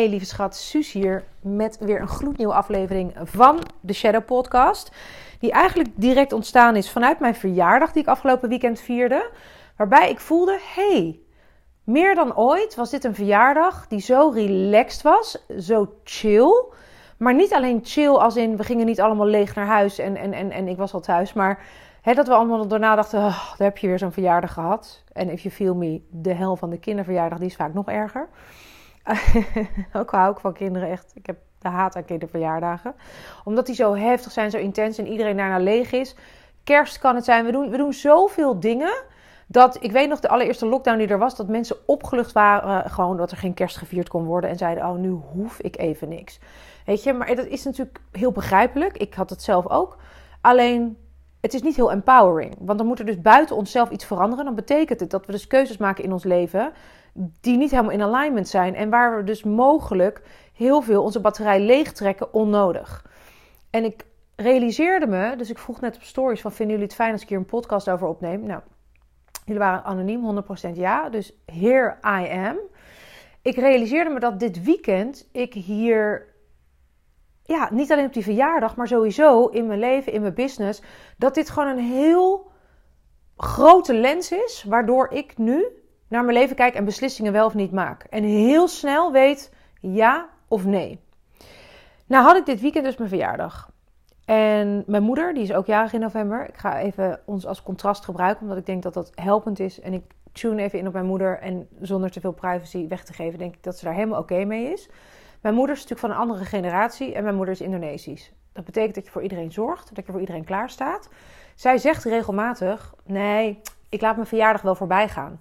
Hey 0.00 0.08
lieve 0.08 0.24
schat, 0.24 0.56
Suus 0.56 0.92
hier 0.92 1.24
met 1.42 1.78
weer 1.80 2.00
een 2.00 2.08
gloednieuwe 2.08 2.54
aflevering 2.54 3.12
van 3.22 3.58
de 3.80 3.92
Shadow 3.92 4.24
Podcast. 4.24 4.92
Die 5.38 5.52
eigenlijk 5.52 5.88
direct 5.94 6.32
ontstaan 6.32 6.76
is 6.76 6.90
vanuit 6.90 7.18
mijn 7.18 7.34
verjaardag 7.34 7.92
die 7.92 8.02
ik 8.02 8.08
afgelopen 8.08 8.48
weekend 8.48 8.80
vierde. 8.80 9.30
Waarbij 9.76 10.10
ik 10.10 10.20
voelde, 10.20 10.58
hey, 10.74 11.20
meer 11.84 12.14
dan 12.14 12.36
ooit 12.36 12.74
was 12.74 12.90
dit 12.90 13.04
een 13.04 13.14
verjaardag 13.14 13.86
die 13.88 14.00
zo 14.00 14.30
relaxed 14.34 15.02
was, 15.02 15.46
zo 15.58 15.94
chill. 16.04 16.64
Maar 17.18 17.34
niet 17.34 17.54
alleen 17.54 17.80
chill 17.82 18.14
als 18.14 18.36
in, 18.36 18.56
we 18.56 18.64
gingen 18.64 18.86
niet 18.86 19.00
allemaal 19.00 19.26
leeg 19.26 19.54
naar 19.54 19.66
huis 19.66 19.98
en, 19.98 20.16
en, 20.16 20.32
en, 20.32 20.50
en 20.50 20.68
ik 20.68 20.76
was 20.76 20.94
al 20.94 21.00
thuis. 21.00 21.32
Maar 21.32 21.66
dat 22.02 22.28
we 22.28 22.34
allemaal 22.34 22.68
daarna 22.68 22.94
dachten, 22.94 23.18
oh, 23.18 23.48
daar 23.56 23.68
heb 23.68 23.78
je 23.78 23.86
weer 23.86 23.98
zo'n 23.98 24.12
verjaardag 24.12 24.52
gehad. 24.52 25.04
En 25.12 25.30
if 25.30 25.42
you 25.42 25.54
feel 25.54 25.74
me, 25.74 26.02
de 26.10 26.34
hel 26.34 26.56
van 26.56 26.70
de 26.70 26.78
kinderverjaardag, 26.78 27.38
die 27.38 27.48
is 27.48 27.56
vaak 27.56 27.74
nog 27.74 27.88
erger. 27.88 28.28
ook 29.92 30.10
hou 30.10 30.32
ik 30.32 30.40
van 30.40 30.52
kinderen 30.52 30.90
echt. 30.90 31.12
Ik 31.14 31.26
heb 31.26 31.36
de 31.58 31.68
haat 31.68 31.96
aan 31.96 32.04
kinderverjaardagen. 32.04 32.94
Omdat 33.44 33.66
die 33.66 33.74
zo 33.74 33.94
heftig 33.94 34.32
zijn, 34.32 34.50
zo 34.50 34.58
intens 34.58 34.98
en 34.98 35.06
iedereen 35.06 35.36
daarna 35.36 35.58
leeg 35.58 35.92
is. 35.92 36.16
Kerst 36.64 36.98
kan 36.98 37.14
het 37.14 37.24
zijn. 37.24 37.44
We 37.44 37.52
doen, 37.52 37.70
we 37.70 37.76
doen 37.76 37.92
zoveel 37.92 38.60
dingen. 38.60 39.02
Dat 39.46 39.82
ik 39.82 39.92
weet 39.92 40.08
nog 40.08 40.20
de 40.20 40.28
allereerste 40.28 40.66
lockdown 40.66 40.98
die 40.98 41.08
er 41.08 41.18
was, 41.18 41.36
dat 41.36 41.48
mensen 41.48 41.76
opgelucht 41.86 42.32
waren. 42.32 42.90
Gewoon 42.90 43.16
dat 43.16 43.30
er 43.30 43.36
geen 43.36 43.54
kerst 43.54 43.76
gevierd 43.76 44.08
kon 44.08 44.24
worden. 44.24 44.50
En 44.50 44.56
zeiden: 44.56 44.84
Oh, 44.84 44.96
nu 44.96 45.10
hoef 45.10 45.60
ik 45.60 45.78
even 45.78 46.08
niks. 46.08 46.38
Weet 46.86 47.02
je, 47.02 47.12
maar 47.12 47.34
dat 47.34 47.46
is 47.46 47.64
natuurlijk 47.64 48.00
heel 48.12 48.32
begrijpelijk. 48.32 48.96
Ik 48.96 49.14
had 49.14 49.30
het 49.30 49.42
zelf 49.42 49.68
ook. 49.68 49.96
Alleen 50.40 50.96
het 51.40 51.54
is 51.54 51.62
niet 51.62 51.76
heel 51.76 51.90
empowering. 51.90 52.56
Want 52.58 52.78
dan 52.78 52.86
moet 52.86 52.98
er 52.98 53.04
dus 53.04 53.20
buiten 53.20 53.56
onszelf 53.56 53.90
iets 53.90 54.04
veranderen. 54.04 54.44
Dan 54.44 54.54
betekent 54.54 55.00
het 55.00 55.10
dat 55.10 55.26
we 55.26 55.32
dus 55.32 55.46
keuzes 55.46 55.76
maken 55.76 56.04
in 56.04 56.12
ons 56.12 56.24
leven 56.24 56.72
die 57.40 57.56
niet 57.56 57.70
helemaal 57.70 57.92
in 57.92 58.02
alignment 58.02 58.48
zijn. 58.48 58.74
En 58.74 58.90
waar 58.90 59.16
we 59.16 59.24
dus 59.24 59.42
mogelijk 59.42 60.22
heel 60.54 60.80
veel 60.80 61.02
onze 61.02 61.20
batterij 61.20 61.60
leegtrekken 61.60 62.34
onnodig. 62.34 63.06
En 63.70 63.84
ik 63.84 64.04
realiseerde 64.36 65.06
me, 65.06 65.36
dus 65.36 65.50
ik 65.50 65.58
vroeg 65.58 65.80
net 65.80 65.96
op 65.96 66.02
stories 66.02 66.40
van 66.40 66.52
vinden 66.52 66.74
jullie 66.74 66.88
het 66.90 66.98
fijn 66.98 67.12
als 67.12 67.22
ik 67.22 67.28
hier 67.28 67.38
een 67.38 67.44
podcast 67.44 67.90
over 67.90 68.06
opneem? 68.06 68.46
Nou, 68.46 68.60
jullie 69.44 69.60
waren 69.60 69.84
anoniem, 69.84 70.42
100% 70.68 70.70
ja. 70.72 71.08
Dus 71.08 71.32
here 71.44 71.96
I 72.04 72.30
am. 72.30 72.56
Ik 73.42 73.56
realiseerde 73.56 74.10
me 74.10 74.20
dat 74.20 74.40
dit 74.40 74.64
weekend 74.64 75.28
ik 75.32 75.54
hier 75.54 76.28
ja, 77.44 77.68
niet 77.72 77.92
alleen 77.92 78.06
op 78.06 78.12
die 78.12 78.22
verjaardag, 78.22 78.76
maar 78.76 78.88
sowieso 78.88 79.46
in 79.46 79.66
mijn 79.66 79.78
leven, 79.78 80.12
in 80.12 80.20
mijn 80.20 80.34
business, 80.34 80.82
dat 81.16 81.34
dit 81.34 81.50
gewoon 81.50 81.68
een 81.68 81.84
heel 81.84 82.50
grote 83.36 83.94
lens 83.94 84.32
is, 84.32 84.64
waardoor 84.68 85.12
ik 85.12 85.38
nu 85.38 85.64
naar 86.10 86.24
mijn 86.24 86.36
leven 86.36 86.56
kijk 86.56 86.74
en 86.74 86.84
beslissingen 86.84 87.32
wel 87.32 87.46
of 87.46 87.54
niet 87.54 87.72
maak. 87.72 88.04
En 88.10 88.22
heel 88.22 88.68
snel 88.68 89.12
weet 89.12 89.52
ja 89.80 90.28
of 90.48 90.64
nee. 90.64 91.00
Nou 92.06 92.24
had 92.24 92.36
ik 92.36 92.46
dit 92.46 92.60
weekend 92.60 92.84
dus 92.84 92.96
mijn 92.96 93.08
verjaardag. 93.08 93.70
En 94.24 94.84
mijn 94.86 95.02
moeder, 95.02 95.34
die 95.34 95.42
is 95.42 95.52
ook 95.52 95.66
jarig 95.66 95.92
in 95.92 96.00
november. 96.00 96.48
Ik 96.48 96.56
ga 96.56 96.78
even 96.78 97.20
ons 97.24 97.46
als 97.46 97.62
contrast 97.62 98.04
gebruiken, 98.04 98.42
omdat 98.42 98.58
ik 98.58 98.66
denk 98.66 98.82
dat 98.82 98.94
dat 98.94 99.12
helpend 99.14 99.60
is. 99.60 99.80
En 99.80 99.92
ik 99.92 100.02
tune 100.32 100.62
even 100.62 100.78
in 100.78 100.86
op 100.86 100.92
mijn 100.92 101.06
moeder. 101.06 101.38
En 101.38 101.68
zonder 101.80 102.10
te 102.10 102.20
veel 102.20 102.32
privacy 102.32 102.88
weg 102.88 103.04
te 103.04 103.12
geven, 103.12 103.38
denk 103.38 103.54
ik 103.54 103.62
dat 103.62 103.78
ze 103.78 103.84
daar 103.84 103.94
helemaal 103.94 104.20
oké 104.20 104.44
mee 104.44 104.72
is. 104.72 104.88
Mijn 105.40 105.54
moeder 105.54 105.76
is 105.76 105.82
natuurlijk 105.82 106.12
van 106.12 106.22
een 106.22 106.28
andere 106.28 106.44
generatie 106.44 107.14
en 107.14 107.22
mijn 107.22 107.34
moeder 107.34 107.54
is 107.54 107.60
Indonesisch. 107.60 108.32
Dat 108.52 108.64
betekent 108.64 108.94
dat 108.94 109.04
je 109.04 109.10
voor 109.10 109.22
iedereen 109.22 109.52
zorgt, 109.52 109.94
dat 109.94 110.06
je 110.06 110.12
voor 110.12 110.20
iedereen 110.20 110.44
klaar 110.44 110.70
staat. 110.70 111.08
Zij 111.54 111.78
zegt 111.78 112.04
regelmatig: 112.04 112.94
Nee, 113.04 113.60
ik 113.88 114.00
laat 114.00 114.14
mijn 114.16 114.28
verjaardag 114.28 114.62
wel 114.62 114.74
voorbij 114.74 115.08
gaan. 115.08 115.40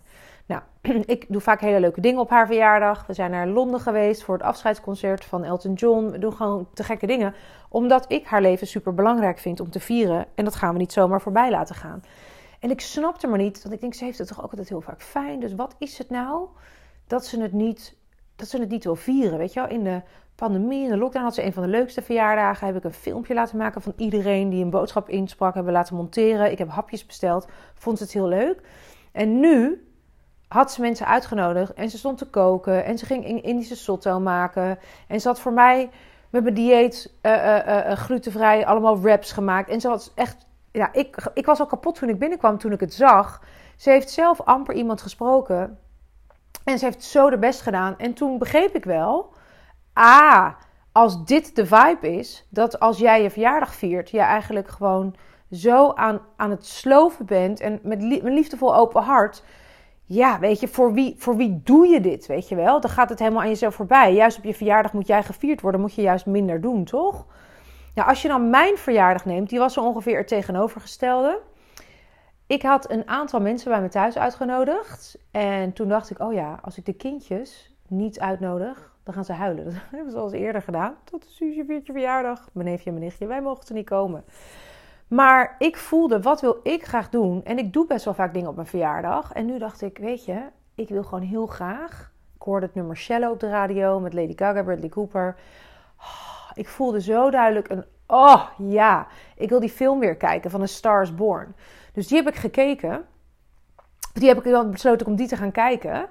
Nou, 0.49 0.61
ik 1.15 1.25
doe 1.27 1.41
vaak 1.41 1.61
hele 1.61 1.79
leuke 1.79 2.01
dingen 2.01 2.19
op 2.19 2.29
haar 2.29 2.47
verjaardag. 2.47 3.05
We 3.05 3.13
zijn 3.13 3.31
naar 3.31 3.47
Londen 3.47 3.79
geweest 3.79 4.23
voor 4.23 4.33
het 4.33 4.43
afscheidsconcert 4.43 5.25
van 5.25 5.43
Elton 5.43 5.73
John. 5.73 6.09
We 6.11 6.19
doen 6.19 6.33
gewoon 6.33 6.67
te 6.73 6.83
gekke 6.83 7.07
dingen. 7.07 7.33
Omdat 7.69 8.11
ik 8.11 8.25
haar 8.25 8.41
leven 8.41 8.67
super 8.67 8.93
belangrijk 8.93 9.39
vind 9.39 9.59
om 9.59 9.69
te 9.69 9.79
vieren. 9.79 10.25
En 10.35 10.43
dat 10.43 10.55
gaan 10.55 10.73
we 10.73 10.79
niet 10.79 10.93
zomaar 10.93 11.21
voorbij 11.21 11.49
laten 11.49 11.75
gaan. 11.75 12.03
En 12.59 12.69
ik 12.69 12.81
snapte 12.81 13.27
maar 13.27 13.37
niet, 13.37 13.61
want 13.61 13.75
ik 13.75 13.81
denk, 13.81 13.93
ze 13.93 14.03
heeft 14.03 14.17
het 14.17 14.27
toch 14.27 14.43
ook 14.43 14.51
altijd 14.51 14.69
heel 14.69 14.81
vaak 14.81 15.01
fijn. 15.01 15.39
Dus 15.39 15.55
wat 15.55 15.75
is 15.77 15.97
het 15.97 16.09
nou 16.09 16.47
dat 17.07 17.25
ze 17.25 17.41
het 17.41 17.53
niet, 17.53 17.95
dat 18.35 18.47
ze 18.47 18.59
het 18.59 18.69
niet 18.69 18.83
wil 18.83 18.95
vieren? 18.95 19.37
Weet 19.37 19.53
je 19.53 19.59
wel, 19.59 19.69
in 19.69 19.83
de 19.83 20.01
pandemie, 20.35 20.83
in 20.83 20.89
de 20.89 20.97
lockdown 20.97 21.25
had 21.25 21.35
ze 21.35 21.43
een 21.43 21.53
van 21.53 21.63
de 21.63 21.69
leukste 21.69 22.01
verjaardagen. 22.01 22.67
Heb 22.67 22.75
ik 22.75 22.83
een 22.83 22.93
filmpje 22.93 23.33
laten 23.33 23.57
maken 23.57 23.81
van 23.81 23.93
iedereen 23.97 24.49
die 24.49 24.63
een 24.63 24.69
boodschap 24.69 25.09
insprak. 25.09 25.53
Hebben 25.53 25.73
laten 25.73 25.95
monteren. 25.95 26.51
Ik 26.51 26.57
heb 26.57 26.69
hapjes 26.69 27.05
besteld. 27.05 27.47
Vond 27.73 27.97
ze 27.97 28.03
het 28.03 28.13
heel 28.13 28.27
leuk. 28.27 28.61
En 29.11 29.39
nu 29.39 29.83
had 30.49 30.71
ze 30.71 30.81
mensen 30.81 31.05
uitgenodigd 31.05 31.73
en 31.73 31.89
ze 31.89 31.97
stond 31.97 32.17
te 32.17 32.29
koken 32.29 32.85
en 32.85 32.97
ze 32.97 33.05
ging 33.05 33.43
Indische 33.43 33.75
sotto 33.75 34.19
maken. 34.19 34.79
En 35.07 35.21
ze 35.21 35.27
had 35.27 35.39
voor 35.39 35.53
mij 35.53 35.89
met 36.29 36.43
mijn 36.43 36.55
dieet 36.55 37.13
uh, 37.21 37.55
uh, 37.67 37.91
glutenvrij 37.91 38.65
allemaal 38.65 39.01
wraps 39.01 39.31
gemaakt. 39.31 39.69
En 39.69 39.81
ze 39.81 39.87
was 39.87 40.11
echt, 40.15 40.47
ja, 40.71 40.93
ik, 40.93 41.29
ik 41.33 41.45
was 41.45 41.59
al 41.59 41.65
kapot 41.65 41.95
toen 41.95 42.09
ik 42.09 42.19
binnenkwam 42.19 42.57
toen 42.57 42.71
ik 42.71 42.79
het 42.79 42.93
zag. 42.93 43.41
Ze 43.77 43.89
heeft 43.89 44.09
zelf 44.09 44.41
amper 44.41 44.75
iemand 44.75 45.01
gesproken. 45.01 45.79
En 46.63 46.79
ze 46.79 46.85
heeft 46.85 47.03
zo 47.03 47.29
de 47.29 47.37
best 47.37 47.61
gedaan. 47.61 47.97
En 47.97 48.13
toen 48.13 48.37
begreep 48.37 48.75
ik 48.75 48.85
wel, 48.85 49.33
ah, 49.93 50.53
als 50.91 51.25
dit 51.25 51.55
de 51.55 51.65
vibe 51.65 52.17
is, 52.17 52.45
dat 52.49 52.79
als 52.79 52.97
jij 52.97 53.21
je 53.21 53.29
verjaardag 53.29 53.73
viert, 53.75 54.09
je 54.09 54.19
eigenlijk 54.19 54.67
gewoon 54.67 55.15
zo 55.51 55.93
aan, 55.93 56.21
aan 56.35 56.49
het 56.49 56.65
sloven 56.65 57.25
bent 57.25 57.59
en 57.59 57.79
met 57.83 58.01
een 58.01 58.33
liefdevol 58.33 58.75
open 58.75 59.03
hart 59.03 59.43
ja, 60.11 60.39
weet 60.39 60.59
je, 60.59 60.67
voor 60.67 60.93
wie, 60.93 61.15
voor 61.17 61.35
wie 61.35 61.61
doe 61.63 61.87
je 61.87 62.01
dit, 62.01 62.25
weet 62.25 62.49
je 62.49 62.55
wel? 62.55 62.81
Dan 62.81 62.89
gaat 62.89 63.09
het 63.09 63.19
helemaal 63.19 63.41
aan 63.41 63.47
jezelf 63.47 63.75
voorbij. 63.75 64.13
Juist 64.13 64.37
op 64.37 64.43
je 64.43 64.53
verjaardag 64.53 64.93
moet 64.93 65.07
jij 65.07 65.23
gevierd 65.23 65.61
worden, 65.61 65.81
moet 65.81 65.93
je 65.93 66.01
juist 66.01 66.25
minder 66.25 66.61
doen, 66.61 66.83
toch? 66.83 67.25
Nou, 67.95 68.07
als 68.07 68.21
je 68.21 68.27
dan 68.27 68.49
mijn 68.49 68.77
verjaardag 68.77 69.25
neemt, 69.25 69.49
die 69.49 69.59
was 69.59 69.73
zo 69.73 69.85
ongeveer 69.85 70.17
het 70.17 70.27
tegenovergestelde. 70.27 71.39
Ik 72.47 72.61
had 72.61 72.91
een 72.91 73.07
aantal 73.07 73.41
mensen 73.41 73.71
bij 73.71 73.81
me 73.81 73.89
thuis 73.89 74.17
uitgenodigd. 74.17 75.17
En 75.31 75.73
toen 75.73 75.87
dacht 75.87 76.09
ik, 76.09 76.19
oh 76.19 76.33
ja, 76.33 76.59
als 76.61 76.77
ik 76.77 76.85
de 76.85 76.93
kindjes 76.93 77.75
niet 77.87 78.19
uitnodig, 78.19 78.95
dan 79.03 79.13
gaan 79.13 79.25
ze 79.25 79.33
huilen. 79.33 79.65
Dat 79.73 79.73
hebben 79.91 80.11
ze 80.11 80.17
al 80.17 80.23
eens 80.23 80.33
eerder 80.33 80.61
gedaan. 80.61 80.95
Tot 81.03 81.23
de 81.23 81.29
Suusje 81.29 81.65
viert 81.65 81.85
je 81.85 81.91
verjaardag. 81.91 82.49
Mijn 82.53 82.67
neefje 82.67 82.85
en 82.85 82.93
mijn 82.93 83.05
nichtje, 83.05 83.27
wij 83.27 83.43
er 83.43 83.73
niet 83.73 83.89
komen. 83.89 84.23
Maar 85.09 85.55
ik 85.57 85.77
voelde, 85.77 86.21
wat 86.21 86.41
wil 86.41 86.59
ik 86.63 86.85
graag 86.85 87.09
doen? 87.09 87.43
En 87.43 87.57
ik 87.57 87.73
doe 87.73 87.87
best 87.87 88.05
wel 88.05 88.13
vaak 88.13 88.33
dingen 88.33 88.49
op 88.49 88.55
mijn 88.55 88.67
verjaardag. 88.67 89.33
En 89.33 89.45
nu 89.45 89.57
dacht 89.57 89.81
ik, 89.81 89.97
weet 89.97 90.25
je, 90.25 90.41
ik 90.75 90.89
wil 90.89 91.03
gewoon 91.03 91.23
heel 91.23 91.45
graag. 91.45 92.11
Ik 92.35 92.41
hoorde 92.41 92.65
het 92.65 92.75
nummer 92.75 92.97
Shallow 92.97 93.31
op 93.31 93.39
de 93.39 93.49
radio 93.49 93.99
met 93.99 94.13
Lady 94.13 94.33
Gaga, 94.35 94.63
Bradley 94.63 94.89
Cooper. 94.89 95.35
Oh, 95.97 96.51
ik 96.53 96.67
voelde 96.67 97.01
zo 97.01 97.29
duidelijk 97.29 97.69
een, 97.69 97.85
oh 98.07 98.49
ja, 98.57 99.07
ik 99.35 99.49
wil 99.49 99.59
die 99.59 99.69
film 99.69 99.99
weer 99.99 100.15
kijken 100.15 100.51
van 100.51 100.61
A 100.61 100.65
Star 100.65 101.01
is 101.01 101.15
Born. 101.15 101.55
Dus 101.93 102.07
die 102.07 102.17
heb 102.17 102.27
ik 102.27 102.35
gekeken. 102.35 103.05
Die 104.13 104.27
heb 104.27 104.37
ik 104.37 104.51
dan 104.51 104.71
besloten 104.71 105.07
om 105.07 105.15
die 105.15 105.27
te 105.27 105.35
gaan 105.35 105.51
kijken. 105.51 106.09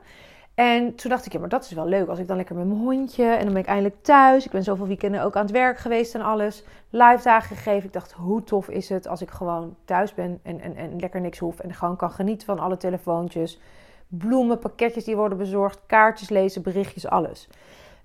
En 0.59 0.95
toen 0.95 1.11
dacht 1.11 1.27
ik, 1.27 1.33
ja, 1.33 1.39
maar 1.39 1.49
dat 1.49 1.65
is 1.65 1.73
wel 1.73 1.87
leuk. 1.87 2.09
Als 2.09 2.19
ik 2.19 2.27
dan 2.27 2.37
lekker 2.37 2.57
met 2.57 2.67
mijn 2.67 2.79
hondje 2.79 3.25
en 3.25 3.45
dan 3.45 3.53
ben 3.53 3.63
ik 3.63 3.69
eindelijk 3.69 4.03
thuis. 4.03 4.45
Ik 4.45 4.51
ben 4.51 4.63
zoveel 4.63 4.87
weekenden 4.87 5.23
ook 5.23 5.37
aan 5.37 5.43
het 5.43 5.51
werk 5.51 5.79
geweest 5.79 6.15
en 6.15 6.21
alles. 6.21 6.65
Live 6.91 7.23
dagen 7.23 7.57
gegeven. 7.57 7.87
Ik 7.87 7.93
dacht, 7.93 8.13
hoe 8.13 8.45
tof 8.45 8.69
is 8.69 8.89
het 8.89 9.09
als 9.09 9.23
ik 9.23 9.31
gewoon 9.31 9.77
thuis 9.85 10.15
ben 10.15 10.41
en, 10.43 10.61
en, 10.61 10.77
en 10.77 11.01
lekker 11.01 11.21
niks 11.21 11.39
hoef. 11.39 11.59
En 11.59 11.75
gewoon 11.75 11.97
kan 11.97 12.11
genieten 12.11 12.47
van 12.47 12.59
alle 12.59 12.77
telefoontjes. 12.77 13.61
Bloemen, 14.09 14.59
pakketjes 14.59 15.05
die 15.05 15.17
worden 15.17 15.39
bezorgd. 15.39 15.81
Kaartjes 15.87 16.29
lezen, 16.29 16.63
berichtjes, 16.63 17.09
alles. 17.09 17.49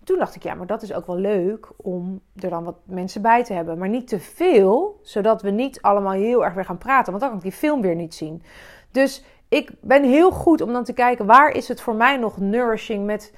Toen 0.04 0.18
dacht 0.18 0.36
ik, 0.36 0.44
ja, 0.44 0.54
maar 0.54 0.68
dat 0.68 0.82
is 0.82 0.94
ook 0.94 1.08
wel 1.08 1.18
leuk 1.18 1.68
om 1.76 2.22
er 2.36 2.50
dan 2.50 2.64
wat 2.64 2.78
mensen 2.86 3.22
bij 3.22 3.44
te 3.44 3.54
hebben. 3.54 3.78
Maar 3.78 3.90
niet 3.90 4.08
te 4.08 4.20
veel, 4.20 5.00
zodat 5.02 5.42
we 5.42 5.50
niet 5.50 5.82
allemaal 5.82 6.12
heel 6.12 6.46
erg 6.46 6.54
weer 6.54 6.66
gaan 6.66 6.78
praten. 6.78 7.12
Want 7.12 7.20
dan 7.20 7.30
kan 7.30 7.38
ik 7.38 7.44
die 7.44 7.60
film 7.60 7.82
weer 7.82 7.96
niet 7.96 8.16
zien. 8.16 8.44
Dus 8.92 9.24
ik 9.54 9.72
ben 9.82 10.04
heel 10.04 10.32
goed 10.32 10.62
om 10.62 10.74
dan 10.74 10.84
te 10.84 10.94
kijken 10.94 11.26
waar 11.26 11.50
is 11.50 11.68
het 11.68 11.82
voor 11.82 11.96
mij 11.96 12.18
nog 12.18 12.38
nourishing 12.38 13.06
met 13.06 13.32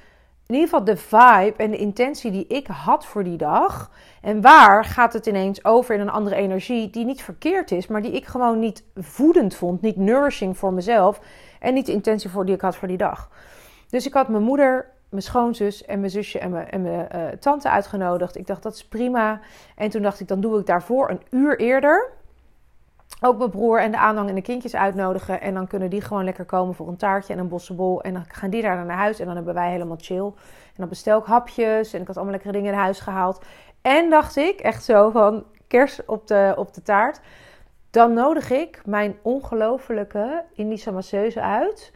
in 0.48 0.54
ieder 0.54 0.70
geval 0.70 0.86
de 0.86 0.98
vibe 0.98 1.54
en 1.58 1.72
de 1.72 1.78
intentie 1.78 2.32
die 2.32 2.48
ik 2.48 2.68
had 2.68 3.06
voor 3.06 3.24
die 3.24 3.38
dag. 3.38 3.92
En 4.22 4.42
waar 4.42 4.86
gaat 4.86 5.14
het 5.14 5.26
ineens 5.26 5.66
over 5.66 5.96
in 5.96 6.02
een 6.02 6.10
andere 6.10 6.36
energie 6.36 6.90
die 6.90 7.06
niet 7.06 7.22
verkeerd 7.22 7.72
is, 7.72 7.88
maar 7.88 8.02
die 8.02 8.12
ik 8.12 8.26
gewoon 8.26 8.60
niet 8.60 8.84
voedend 8.96 9.56
vond, 9.56 9.82
niet 9.82 9.96
nourishing 9.96 10.58
voor 10.58 10.74
mezelf 10.74 11.20
en 11.60 11.74
niet 11.74 11.86
de 11.86 11.92
intentie 11.92 12.30
voor 12.30 12.46
die 12.46 12.56
ik 12.56 12.62
had 12.62 12.76
voor 12.76 12.88
die 12.88 12.98
dag. 12.98 13.30
Dus 13.90 14.06
ik 14.06 14.14
had 14.14 14.28
mijn 14.28 14.44
moeder, 14.44 14.92
mijn 15.10 15.24
schoonzus 15.24 15.86
en 15.86 16.00
mijn 16.00 16.12
zusje 16.12 16.40
en 16.40 16.52
mijn, 16.52 16.70
en 16.70 16.82
mijn 16.82 17.08
uh, 17.16 17.28
tante 17.40 17.70
uitgenodigd. 17.70 18.38
Ik 18.38 18.48
dacht 18.48 18.64
dat 18.64 18.74
is 18.74 18.88
prima. 18.88 19.40
En 19.76 19.90
toen 19.90 20.02
dacht 20.02 20.20
ik 20.20 20.28
dan 20.28 20.42
doe 20.42 20.60
ik 20.60 20.66
daarvoor 20.66 21.10
een 21.10 21.22
uur 21.30 21.60
eerder 21.60 22.12
ook 23.22 23.38
mijn 23.38 23.50
broer 23.50 23.82
en 23.82 23.92
de 23.92 23.98
aanhang 23.98 24.30
en 24.30 24.36
de 24.36 24.42
kindjes 24.42 24.76
uitnodigen. 24.76 25.42
En 25.42 25.54
dan 25.54 25.68
kunnen 25.68 25.90
die 25.90 26.02
gewoon 26.02 26.24
lekker 26.24 26.46
komen 26.46 26.76
voor 26.76 26.88
een 26.88 26.98
taartje 26.98 27.34
en 27.34 27.40
een 27.40 27.48
bossenbol. 27.48 28.02
En 28.02 28.14
dan 28.14 28.26
gaan 28.28 28.50
die 28.50 28.62
daar 28.62 28.86
naar 28.86 28.98
huis 28.98 29.20
en 29.20 29.26
dan 29.26 29.36
hebben 29.36 29.54
wij 29.54 29.72
helemaal 29.72 29.98
chill. 30.00 30.26
En 30.26 30.82
dan 30.82 30.90
bestel 30.90 31.20
ik 31.20 31.26
hapjes 31.26 31.94
en 31.94 32.02
ik 32.02 32.08
had 32.08 32.16
allemaal 32.16 32.34
lekkere 32.34 32.54
dingen 32.54 32.74
in 32.74 32.80
huis 32.80 33.00
gehaald. 33.00 33.46
En 33.82 34.10
dacht 34.10 34.36
ik, 34.36 34.60
echt 34.60 34.84
zo 34.84 35.10
van 35.10 35.44
kers 35.68 36.06
op 36.06 36.28
de, 36.28 36.54
op 36.58 36.74
de 36.74 36.82
taart. 36.82 37.20
Dan 37.90 38.14
nodig 38.14 38.52
ik 38.52 38.82
mijn 38.86 39.16
ongelofelijke 39.22 40.44
Indische 40.54 40.92
masseuse 40.92 41.42
uit 41.42 41.94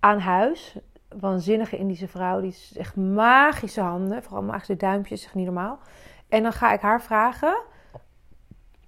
aan 0.00 0.18
huis. 0.18 0.78
waanzinnige 1.18 1.76
Indische 1.76 2.08
vrouw. 2.08 2.40
Die 2.40 2.50
is 2.50 2.72
echt 2.76 2.96
magische 2.96 3.80
handen. 3.80 4.22
Vooral 4.22 4.42
magische 4.42 4.76
duimpjes, 4.76 5.24
echt 5.24 5.34
niet 5.34 5.44
normaal. 5.44 5.78
En 6.28 6.42
dan 6.42 6.52
ga 6.52 6.72
ik 6.72 6.80
haar 6.80 7.02
vragen, 7.02 7.58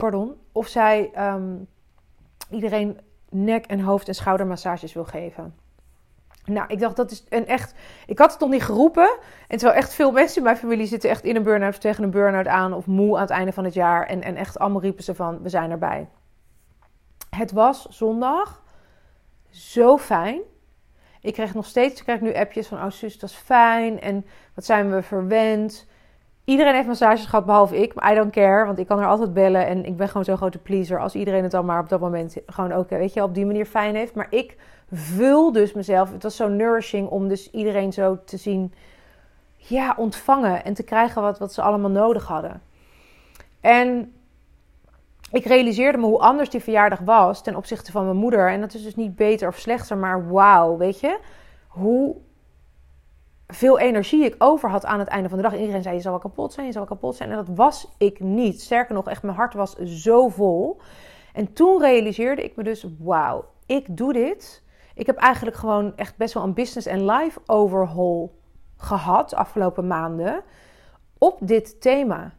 pardon, 0.00 0.34
of 0.52 0.66
zij 0.66 1.10
ehm, 1.14 1.56
iedereen 2.50 3.00
nek- 3.28 3.66
en 3.66 3.80
hoofd- 3.80 4.08
en 4.08 4.14
schoudermassages 4.14 4.92
wil 4.92 5.04
geven. 5.04 5.54
Nou, 6.44 6.66
ik 6.68 6.78
dacht 6.78 6.96
dat 6.96 7.10
is 7.10 7.24
een 7.28 7.46
echt. 7.46 7.74
Ik 8.06 8.18
had 8.18 8.30
het 8.30 8.40
nog 8.40 8.50
niet 8.50 8.62
geroepen. 8.62 9.18
En 9.48 9.58
terwijl 9.58 9.78
echt 9.78 9.94
veel 9.94 10.12
mensen 10.12 10.36
in 10.36 10.42
mijn 10.42 10.56
familie 10.56 10.86
zitten 10.86 11.10
echt 11.10 11.24
in 11.24 11.36
een 11.36 11.42
burn-out 11.42 11.72
of 11.72 11.78
tegen 11.78 12.04
een 12.04 12.10
burn-out 12.10 12.46
aan 12.46 12.72
of 12.72 12.86
moe 12.86 13.14
aan 13.14 13.20
het 13.20 13.30
einde 13.30 13.52
van 13.52 13.64
het 13.64 13.74
jaar. 13.74 14.06
En, 14.06 14.22
en 14.22 14.36
echt 14.36 14.58
allemaal 14.58 14.80
riepen 14.80 15.04
ze 15.04 15.14
van: 15.14 15.42
we 15.42 15.48
zijn 15.48 15.70
erbij. 15.70 16.08
Het 17.30 17.52
was 17.52 17.86
zondag 17.88 18.62
zo 19.50 19.98
fijn. 19.98 20.40
Ik 21.20 21.32
kreeg 21.32 21.54
nog 21.54 21.66
steeds, 21.66 21.98
ik 21.98 22.04
krijg 22.04 22.20
nu 22.20 22.34
appjes 22.34 22.66
van: 22.66 22.78
oh, 22.78 22.90
zus, 22.90 23.18
dat 23.18 23.30
is 23.30 23.36
fijn. 23.36 24.00
En 24.00 24.26
wat 24.54 24.64
zijn 24.64 24.90
we 24.90 25.02
verwend. 25.02 25.86
Iedereen 26.50 26.74
heeft 26.74 26.86
massages 26.86 27.24
gehad, 27.24 27.44
behalve 27.44 27.82
ik. 27.82 27.94
Maar 27.94 28.12
I 28.12 28.14
don't 28.14 28.32
care, 28.32 28.66
want 28.66 28.78
ik 28.78 28.86
kan 28.86 28.98
er 28.98 29.06
altijd 29.06 29.32
bellen. 29.32 29.66
En 29.66 29.84
ik 29.84 29.96
ben 29.96 30.06
gewoon 30.08 30.24
zo'n 30.24 30.36
grote 30.36 30.58
pleaser. 30.58 31.00
Als 31.00 31.14
iedereen 31.14 31.42
het 31.42 31.50
dan 31.50 31.64
maar 31.64 31.80
op 31.80 31.88
dat 31.88 32.00
moment 32.00 32.36
gewoon 32.46 32.72
ook, 32.72 32.88
weet 32.88 33.12
je, 33.12 33.22
op 33.22 33.34
die 33.34 33.46
manier 33.46 33.66
fijn 33.66 33.94
heeft. 33.94 34.14
Maar 34.14 34.26
ik 34.30 34.56
vul 34.92 35.52
dus 35.52 35.72
mezelf. 35.72 36.12
Het 36.12 36.22
was 36.22 36.36
zo 36.36 36.48
nourishing 36.48 37.08
om 37.08 37.28
dus 37.28 37.50
iedereen 37.50 37.92
zo 37.92 38.18
te 38.24 38.36
zien, 38.36 38.74
ja, 39.56 39.94
ontvangen. 39.96 40.64
En 40.64 40.74
te 40.74 40.82
krijgen 40.82 41.22
wat, 41.22 41.38
wat 41.38 41.52
ze 41.52 41.62
allemaal 41.62 41.90
nodig 41.90 42.26
hadden. 42.26 42.62
En 43.60 44.12
ik 45.32 45.44
realiseerde 45.44 45.98
me 45.98 46.06
hoe 46.06 46.20
anders 46.20 46.50
die 46.50 46.60
verjaardag 46.60 46.98
was 46.98 47.42
ten 47.42 47.56
opzichte 47.56 47.92
van 47.92 48.04
mijn 48.04 48.16
moeder. 48.16 48.50
En 48.50 48.60
dat 48.60 48.74
is 48.74 48.82
dus 48.82 48.96
niet 48.96 49.16
beter 49.16 49.48
of 49.48 49.58
slechter, 49.58 49.96
maar 49.96 50.28
wauw, 50.28 50.76
weet 50.76 51.00
je? 51.00 51.18
Hoe 51.68 52.16
veel 53.50 53.78
energie 53.78 54.24
ik 54.24 54.34
over 54.38 54.70
had 54.70 54.84
aan 54.84 54.98
het 54.98 55.08
einde 55.08 55.28
van 55.28 55.38
de 55.38 55.44
dag. 55.44 55.56
Iedereen 55.56 55.82
zei, 55.82 55.94
je 55.94 56.00
zal 56.00 56.10
wel 56.10 56.20
kapot 56.20 56.52
zijn, 56.52 56.66
je 56.66 56.72
zal 56.72 56.86
wel 56.86 56.96
kapot 56.96 57.16
zijn. 57.16 57.30
En 57.30 57.36
dat 57.36 57.48
was 57.54 57.88
ik 57.98 58.20
niet. 58.20 58.60
Sterker 58.60 58.94
nog, 58.94 59.08
echt 59.08 59.22
mijn 59.22 59.36
hart 59.36 59.54
was 59.54 59.76
zo 59.76 60.28
vol. 60.28 60.80
En 61.32 61.52
toen 61.52 61.80
realiseerde 61.80 62.44
ik 62.44 62.56
me 62.56 62.62
dus, 62.62 62.86
wauw, 62.98 63.44
ik 63.66 63.96
doe 63.96 64.12
dit. 64.12 64.62
Ik 64.94 65.06
heb 65.06 65.16
eigenlijk 65.16 65.56
gewoon 65.56 65.96
echt 65.96 66.16
best 66.16 66.34
wel 66.34 66.42
een 66.42 66.54
business 66.54 66.86
en 66.86 67.06
life 67.06 67.40
overhaul 67.46 68.38
gehad 68.76 69.34
afgelopen 69.34 69.86
maanden 69.86 70.42
op 71.18 71.38
dit 71.40 71.80
thema. 71.80 72.32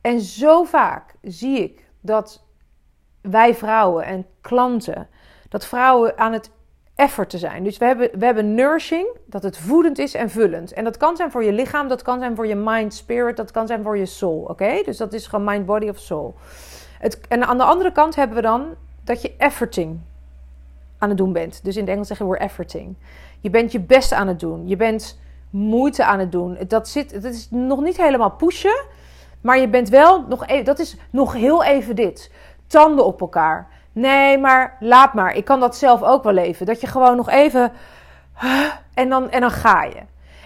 En 0.00 0.20
zo 0.20 0.64
vaak 0.64 1.14
zie 1.22 1.58
ik 1.58 1.90
dat 2.00 2.44
wij 3.20 3.54
vrouwen 3.54 4.04
en 4.04 4.26
klanten, 4.40 5.08
dat 5.48 5.66
vrouwen 5.66 6.18
aan 6.18 6.32
het 6.32 6.50
effort 6.94 7.30
te 7.30 7.38
zijn. 7.38 7.64
Dus 7.64 7.78
we 7.78 7.84
hebben, 7.84 8.10
we 8.18 8.24
hebben 8.24 8.54
nourishing, 8.54 9.08
dat 9.26 9.42
het 9.42 9.58
voedend 9.58 9.98
is 9.98 10.14
en 10.14 10.30
vullend. 10.30 10.72
En 10.72 10.84
dat 10.84 10.96
kan 10.96 11.16
zijn 11.16 11.30
voor 11.30 11.44
je 11.44 11.52
lichaam, 11.52 11.88
dat 11.88 12.02
kan 12.02 12.18
zijn 12.18 12.36
voor 12.36 12.46
je 12.46 12.54
mind, 12.54 12.94
spirit, 12.94 13.36
dat 13.36 13.50
kan 13.50 13.66
zijn 13.66 13.82
voor 13.82 13.98
je 13.98 14.06
soul. 14.06 14.40
Oké? 14.40 14.82
Dus 14.84 14.96
dat 14.96 15.12
is 15.12 15.26
gewoon 15.26 15.44
mind, 15.44 15.66
body 15.66 15.88
of 15.88 15.98
soul. 15.98 16.34
Het, 16.98 17.20
en 17.28 17.46
aan 17.46 17.58
de 17.58 17.64
andere 17.64 17.92
kant 17.92 18.14
hebben 18.14 18.36
we 18.36 18.42
dan 18.42 18.66
dat 19.04 19.22
je 19.22 19.34
efforting 19.38 20.00
aan 20.98 21.08
het 21.08 21.18
doen 21.18 21.32
bent. 21.32 21.64
Dus 21.64 21.76
in 21.76 21.82
het 21.82 21.90
Engels 21.90 22.06
zeggen 22.06 22.28
we 22.28 22.38
efforting. 22.38 22.94
Je 23.40 23.50
bent 23.50 23.72
je 23.72 23.80
best 23.80 24.12
aan 24.12 24.28
het 24.28 24.40
doen. 24.40 24.68
Je 24.68 24.76
bent 24.76 25.18
moeite 25.50 26.04
aan 26.04 26.18
het 26.18 26.32
doen. 26.32 26.58
Dat, 26.68 26.88
zit, 26.88 27.22
dat 27.22 27.34
is 27.34 27.50
nog 27.50 27.80
niet 27.80 27.96
helemaal 27.96 28.30
pushen. 28.30 28.84
Maar 29.40 29.58
je 29.58 29.68
bent 29.68 29.88
wel 29.88 30.24
nog 30.28 30.46
even, 30.46 30.64
dat 30.64 30.78
is 30.78 30.96
nog 31.10 31.32
heel 31.32 31.64
even 31.64 31.96
dit. 31.96 32.30
Tanden 32.66 33.04
op 33.04 33.20
elkaar. 33.20 33.68
Nee, 33.94 34.38
maar 34.38 34.76
laat 34.80 35.14
maar. 35.14 35.36
Ik 35.36 35.44
kan 35.44 35.60
dat 35.60 35.76
zelf 35.76 36.02
ook 36.02 36.22
wel 36.22 36.36
even. 36.36 36.66
Dat 36.66 36.80
je 36.80 36.86
gewoon 36.86 37.16
nog 37.16 37.28
even. 37.28 37.72
En 38.94 39.08
dan, 39.08 39.30
en 39.30 39.40
dan 39.40 39.50
ga 39.50 39.82
je. 39.82 40.00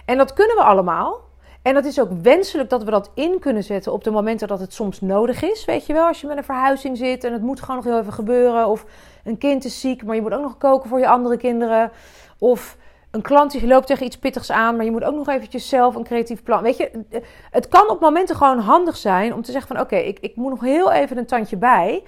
En 0.05 0.17
dat 0.17 0.33
kunnen 0.33 0.57
we 0.57 0.63
allemaal. 0.63 1.21
En 1.63 1.75
dat 1.75 1.85
is 1.85 2.01
ook 2.01 2.11
wenselijk 2.23 2.71
dat 2.71 2.85
we 2.85 2.91
dat 2.91 3.11
in 3.15 3.39
kunnen 3.39 3.65
zetten 3.65 3.93
op 3.93 4.05
de 4.05 4.11
momenten 4.11 4.49
dat 4.49 4.61
het 4.61 4.73
soms 4.73 5.01
nodig 5.01 5.43
is. 5.43 5.65
Weet 5.65 5.87
je 5.87 5.93
wel, 5.93 6.07
als 6.07 6.21
je 6.21 6.27
met 6.27 6.37
een 6.37 6.45
verhuizing 6.45 6.97
zit 6.97 7.25
en 7.25 7.33
het 7.33 7.43
moet 7.43 7.61
gewoon 7.61 7.77
nog 7.77 7.85
heel 7.85 7.99
even 7.99 8.13
gebeuren. 8.13 8.67
Of 8.67 8.85
een 9.25 9.39
kind 9.39 9.65
is 9.65 9.81
ziek, 9.81 10.05
maar 10.05 10.15
je 10.15 10.23
moet 10.23 10.35
ook 10.35 10.43
nog 10.43 10.59
koken 10.59 10.89
voor 10.89 10.99
je 10.99 11.09
andere 11.09 11.37
kinderen. 11.37 11.91
Of 12.39 12.77
een 13.11 13.23
klant 13.23 13.51
die 13.51 13.67
loopt 13.67 13.87
tegen 13.87 14.07
iets 14.07 14.19
pittigs 14.19 14.51
aan, 14.51 14.77
maar 14.77 14.85
je 14.85 14.91
moet 14.91 15.05
ook 15.05 15.15
nog 15.15 15.29
eventjes 15.29 15.69
zelf 15.69 15.95
een 15.95 16.05
creatief 16.05 16.43
plan. 16.43 16.63
Weet 16.63 16.77
je, 16.77 17.05
het 17.51 17.69
kan 17.69 17.89
op 17.89 18.01
momenten 18.01 18.37
gewoon 18.37 18.59
handig 18.59 18.97
zijn 18.97 19.35
om 19.35 19.43
te 19.43 19.53
zeggen 19.53 19.77
van 19.77 19.85
oké, 19.85 19.97
ik, 19.97 20.19
ik 20.19 20.37
moet 20.37 20.51
nog 20.51 20.61
heel 20.61 20.93
even 20.93 21.19
een 21.19 21.27
tandje 21.27 21.57
bij. 21.57 22.03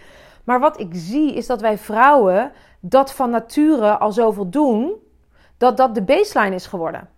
Maar 0.50 0.61
wat 0.61 0.81
ik 0.81 0.88
zie 0.93 1.35
is 1.35 1.47
dat 1.47 1.61
wij 1.61 1.79
vrouwen 1.79 2.52
dat 2.81 3.12
van 3.12 3.31
nature 3.31 3.99
al 3.99 4.12
zoveel 4.12 4.50
doen, 4.50 4.94
dat 5.58 5.76
dat 5.76 5.94
de 5.94 6.02
baseline 6.02 6.55
is 6.55 6.67
geworden. 6.67 7.08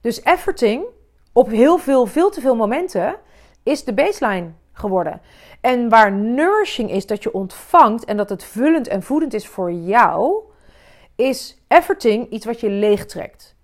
Dus 0.00 0.22
efforting 0.22 0.84
op 1.32 1.48
heel 1.48 1.78
veel, 1.78 2.06
veel 2.06 2.30
te 2.30 2.40
veel 2.40 2.56
momenten 2.56 3.16
is 3.62 3.84
de 3.84 3.94
baseline 3.94 4.50
geworden. 4.72 5.20
En 5.60 5.88
waar 5.88 6.12
nourishing 6.12 6.90
is 6.90 7.06
dat 7.06 7.22
je 7.22 7.32
ontvangt 7.32 8.04
en 8.04 8.16
dat 8.16 8.28
het 8.28 8.44
vullend 8.44 8.88
en 8.88 9.02
voedend 9.02 9.34
is 9.34 9.48
voor 9.48 9.72
jou, 9.72 10.42
is 11.16 11.62
efforting 11.68 12.30
iets 12.30 12.46
wat 12.46 12.60
je 12.60 12.70
leegtrekt. 12.70 13.56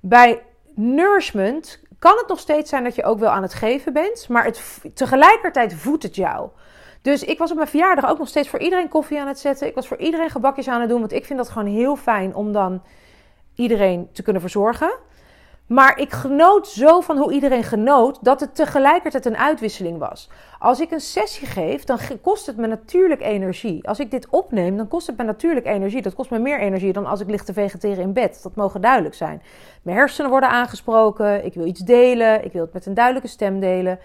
Bij 0.00 0.42
nourishment 0.74 1.82
kan 1.98 2.16
het 2.16 2.28
nog 2.28 2.38
steeds 2.38 2.70
zijn 2.70 2.84
dat 2.84 2.94
je 2.94 3.04
ook 3.04 3.18
wel 3.18 3.30
aan 3.30 3.42
het 3.42 3.54
geven 3.54 3.92
bent, 3.92 4.28
maar 4.28 4.44
het, 4.44 4.80
tegelijkertijd 4.94 5.74
voedt 5.74 6.02
het 6.02 6.16
jou. 6.16 6.48
Dus 7.02 7.24
ik 7.24 7.38
was 7.38 7.50
op 7.50 7.56
mijn 7.56 7.68
verjaardag 7.68 8.10
ook 8.10 8.18
nog 8.18 8.28
steeds 8.28 8.48
voor 8.48 8.60
iedereen 8.60 8.88
koffie 8.88 9.20
aan 9.20 9.26
het 9.26 9.38
zetten. 9.38 9.66
Ik 9.66 9.74
was 9.74 9.88
voor 9.88 9.98
iedereen 9.98 10.30
gebakjes 10.30 10.68
aan 10.68 10.80
het 10.80 10.88
doen, 10.88 11.00
want 11.00 11.12
ik 11.12 11.24
vind 11.24 11.38
dat 11.38 11.48
gewoon 11.48 11.68
heel 11.68 11.96
fijn 11.96 12.34
om 12.34 12.52
dan 12.52 12.82
iedereen 13.54 14.08
te 14.12 14.22
kunnen 14.22 14.42
verzorgen. 14.42 14.90
Maar 15.68 15.98
ik 15.98 16.12
genoot 16.12 16.68
zo 16.68 17.00
van 17.00 17.18
hoe 17.18 17.32
iedereen 17.32 17.62
genoot 17.62 18.18
dat 18.24 18.40
het 18.40 18.54
tegelijkertijd 18.54 19.26
een 19.26 19.36
uitwisseling 19.36 19.98
was. 19.98 20.30
Als 20.58 20.80
ik 20.80 20.90
een 20.90 21.00
sessie 21.00 21.46
geef, 21.46 21.84
dan 21.84 21.98
kost 22.22 22.46
het 22.46 22.56
me 22.56 22.66
natuurlijk 22.66 23.20
energie. 23.20 23.88
Als 23.88 23.98
ik 23.98 24.10
dit 24.10 24.28
opneem, 24.28 24.76
dan 24.76 24.88
kost 24.88 25.06
het 25.06 25.16
me 25.16 25.24
natuurlijk 25.24 25.66
energie. 25.66 26.02
Dat 26.02 26.14
kost 26.14 26.30
me 26.30 26.38
meer 26.38 26.60
energie 26.60 26.92
dan 26.92 27.06
als 27.06 27.20
ik 27.20 27.30
lig 27.30 27.44
te 27.44 27.52
vegeteren 27.52 28.02
in 28.02 28.12
bed. 28.12 28.40
Dat 28.42 28.54
mogen 28.54 28.80
duidelijk 28.80 29.14
zijn. 29.14 29.42
Mijn 29.82 29.96
hersenen 29.96 30.30
worden 30.30 30.48
aangesproken. 30.48 31.44
Ik 31.44 31.54
wil 31.54 31.66
iets 31.66 31.80
delen. 31.80 32.44
Ik 32.44 32.52
wil 32.52 32.62
het 32.62 32.72
met 32.72 32.86
een 32.86 32.94
duidelijke 32.94 33.28
stem 33.28 33.60
delen. 33.60 33.98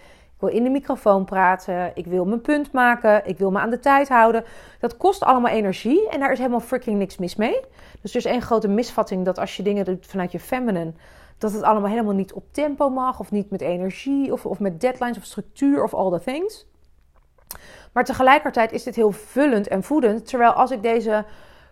Wil 0.44 0.52
in 0.52 0.64
de 0.64 0.70
microfoon 0.70 1.26
praten. 1.26 1.92
Ik 1.96 2.06
wil 2.06 2.26
mijn 2.26 2.42
punt 2.42 2.72
maken. 2.72 3.28
Ik 3.28 3.38
wil 3.38 3.52
me 3.52 3.60
aan 3.60 3.70
de 3.70 3.80
tijd 3.80 4.10
houden. 4.10 4.44
Dat 4.80 4.98
kost 4.98 5.24
allemaal 5.24 5.52
energie 5.52 6.10
en 6.10 6.20
daar 6.20 6.32
is 6.32 6.38
helemaal 6.38 6.60
freaking 6.60 6.98
niks 6.98 7.18
mis 7.18 7.36
mee. 7.36 7.60
Dus 8.02 8.12
er 8.12 8.18
is 8.18 8.26
één 8.26 8.42
grote 8.42 8.68
misvatting 8.68 9.26
dat 9.26 9.40
als 9.40 9.58
je 9.58 9.64
dingen 9.64 9.86
doet 9.86 10.08
vanuit 10.08 10.32
je 10.32 10.40
feminine 10.40 10.94
dat 11.38 11.52
het 11.52 11.64
allemaal 11.64 11.90
helemaal 11.90 12.14
niet 12.14 12.34
op 12.34 12.44
tempo 12.52 12.90
mag, 12.90 13.20
of 13.20 13.32
niet 13.32 13.50
met 13.50 13.62
energie, 13.62 14.34
of, 14.34 14.46
of 14.46 14.60
met 14.60 14.82
deadlines, 14.82 15.18
of 15.18 15.24
structuur, 15.24 15.84
of 15.84 15.94
all 15.94 16.12
the 16.12 16.24
things. 16.24 16.68
Maar 17.94 18.04
tegelijkertijd 18.04 18.72
is 18.72 18.84
dit 18.84 18.96
heel 18.96 19.12
vullend 19.12 19.68
en 19.68 19.84
voedend. 19.84 20.28
Terwijl 20.28 20.52
als 20.52 20.72
ik 20.72 20.82
deze 20.82 21.26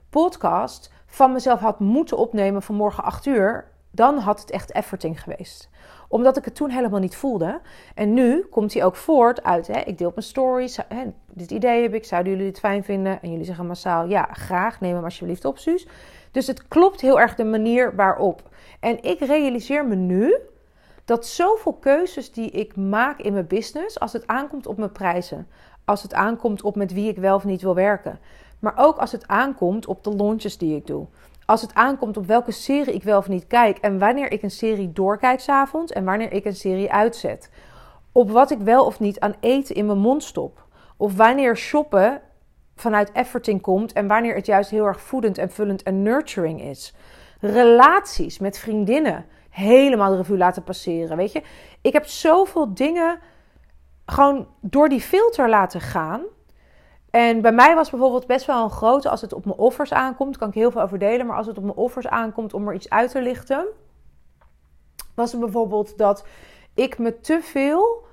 podcast 0.09 0.91
van 1.05 1.31
mezelf 1.31 1.59
had 1.59 1.79
moeten 1.79 2.17
opnemen 2.17 2.61
vanmorgen 2.61 3.03
8 3.03 3.25
uur, 3.25 3.71
dan 3.91 4.17
had 4.17 4.39
het 4.39 4.51
echt 4.51 4.71
efforting 4.71 5.21
geweest. 5.21 5.69
Omdat 6.11 6.37
ik 6.37 6.45
het 6.45 6.55
toen 6.55 6.69
helemaal 6.69 6.99
niet 6.99 7.15
voelde. 7.15 7.59
En 7.95 8.13
nu 8.13 8.41
komt 8.41 8.73
hij 8.73 8.83
ook 8.83 8.95
voort 8.95 9.43
uit, 9.43 9.67
hè, 9.67 9.79
ik 9.79 9.97
deel 9.97 10.07
op 10.07 10.15
mijn 10.15 10.27
stories, 10.27 10.77
hè, 10.87 11.03
dit 11.27 11.51
idee 11.51 11.81
heb 11.81 11.93
ik, 11.93 12.05
zouden 12.05 12.31
jullie 12.31 12.47
dit 12.47 12.59
fijn 12.59 12.83
vinden? 12.83 13.21
En 13.21 13.29
jullie 13.29 13.45
zeggen 13.45 13.67
massaal, 13.67 14.05
ja, 14.05 14.29
graag, 14.31 14.79
neem 14.79 14.95
hem 14.95 15.03
alsjeblieft 15.03 15.45
op, 15.45 15.57
Suus. 15.57 15.87
Dus 16.31 16.47
het 16.47 16.67
klopt 16.67 17.01
heel 17.01 17.19
erg 17.19 17.35
de 17.35 17.43
manier 17.43 17.95
waarop. 17.95 18.41
En 18.79 19.03
ik 19.03 19.19
realiseer 19.19 19.85
me 19.85 19.95
nu 19.95 20.35
dat 21.05 21.25
zoveel 21.25 21.73
keuzes 21.73 22.31
die 22.31 22.49
ik 22.49 22.75
maak 22.75 23.19
in 23.19 23.33
mijn 23.33 23.47
business, 23.47 23.99
als 23.99 24.13
het 24.13 24.27
aankomt 24.27 24.67
op 24.67 24.77
mijn 24.77 24.91
prijzen, 24.91 25.47
als 25.85 26.03
het 26.03 26.13
aankomt 26.13 26.61
op 26.61 26.75
met 26.75 26.93
wie 26.93 27.09
ik 27.09 27.17
wel 27.17 27.35
of 27.35 27.43
niet 27.43 27.61
wil 27.61 27.75
werken, 27.75 28.19
maar 28.59 28.73
ook 28.75 28.97
als 28.97 29.11
het 29.11 29.27
aankomt 29.27 29.85
op 29.85 30.03
de 30.03 30.15
launches 30.15 30.57
die 30.57 30.75
ik 30.75 30.87
doe. 30.87 31.05
Als 31.51 31.61
het 31.61 31.73
aankomt 31.73 32.17
op 32.17 32.25
welke 32.25 32.51
serie 32.51 32.93
ik 32.93 33.03
wel 33.03 33.17
of 33.17 33.27
niet 33.27 33.47
kijk 33.47 33.77
en 33.77 33.99
wanneer 33.99 34.31
ik 34.31 34.43
een 34.43 34.51
serie 34.51 34.91
doorkijk 34.91 35.39
s'avonds 35.39 35.91
en 35.91 36.05
wanneer 36.05 36.31
ik 36.31 36.45
een 36.45 36.55
serie 36.55 36.91
uitzet. 36.91 37.49
Op 38.11 38.31
wat 38.31 38.51
ik 38.51 38.59
wel 38.59 38.85
of 38.85 38.99
niet 38.99 39.19
aan 39.19 39.35
eten 39.39 39.75
in 39.75 39.85
mijn 39.85 39.97
mond 39.97 40.23
stop. 40.23 40.65
Of 40.97 41.15
wanneer 41.15 41.57
shoppen 41.57 42.21
vanuit 42.75 43.11
efforting 43.11 43.61
komt 43.61 43.93
en 43.93 44.07
wanneer 44.07 44.35
het 44.35 44.45
juist 44.45 44.69
heel 44.69 44.85
erg 44.85 45.01
voedend 45.01 45.37
en 45.37 45.51
vullend 45.51 45.83
en 45.83 46.01
nurturing 46.01 46.61
is 46.61 46.95
relaties 47.39 48.39
met 48.39 48.59
vriendinnen 48.59 49.25
helemaal 49.49 50.11
de 50.11 50.17
revue 50.17 50.37
laten 50.37 50.63
passeren. 50.63 51.17
Weet 51.17 51.31
je, 51.31 51.41
ik 51.81 51.93
heb 51.93 52.05
zoveel 52.05 52.73
dingen 52.73 53.19
gewoon 54.05 54.47
door 54.61 54.89
die 54.89 55.01
filter 55.01 55.49
laten 55.49 55.81
gaan. 55.81 56.21
En 57.11 57.41
bij 57.41 57.51
mij 57.51 57.75
was 57.75 57.89
bijvoorbeeld 57.89 58.27
best 58.27 58.45
wel 58.45 58.63
een 58.63 58.69
grote, 58.69 59.09
als 59.09 59.21
het 59.21 59.33
op 59.33 59.45
mijn 59.45 59.57
offers 59.57 59.93
aankomt, 59.93 60.37
kan 60.37 60.47
ik 60.47 60.53
heel 60.53 60.71
veel 60.71 60.81
over 60.81 60.99
delen, 60.99 61.25
maar 61.25 61.37
als 61.37 61.47
het 61.47 61.57
op 61.57 61.63
mijn 61.63 61.75
offers 61.75 62.07
aankomt 62.07 62.53
om 62.53 62.67
er 62.67 62.73
iets 62.73 62.89
uit 62.89 63.11
te 63.11 63.21
lichten, 63.21 63.65
was 65.15 65.31
het 65.31 65.41
bijvoorbeeld 65.41 65.97
dat 65.97 66.25
ik 66.73 66.97
me 66.97 67.19
te 67.19 67.39
veel, 67.41 68.05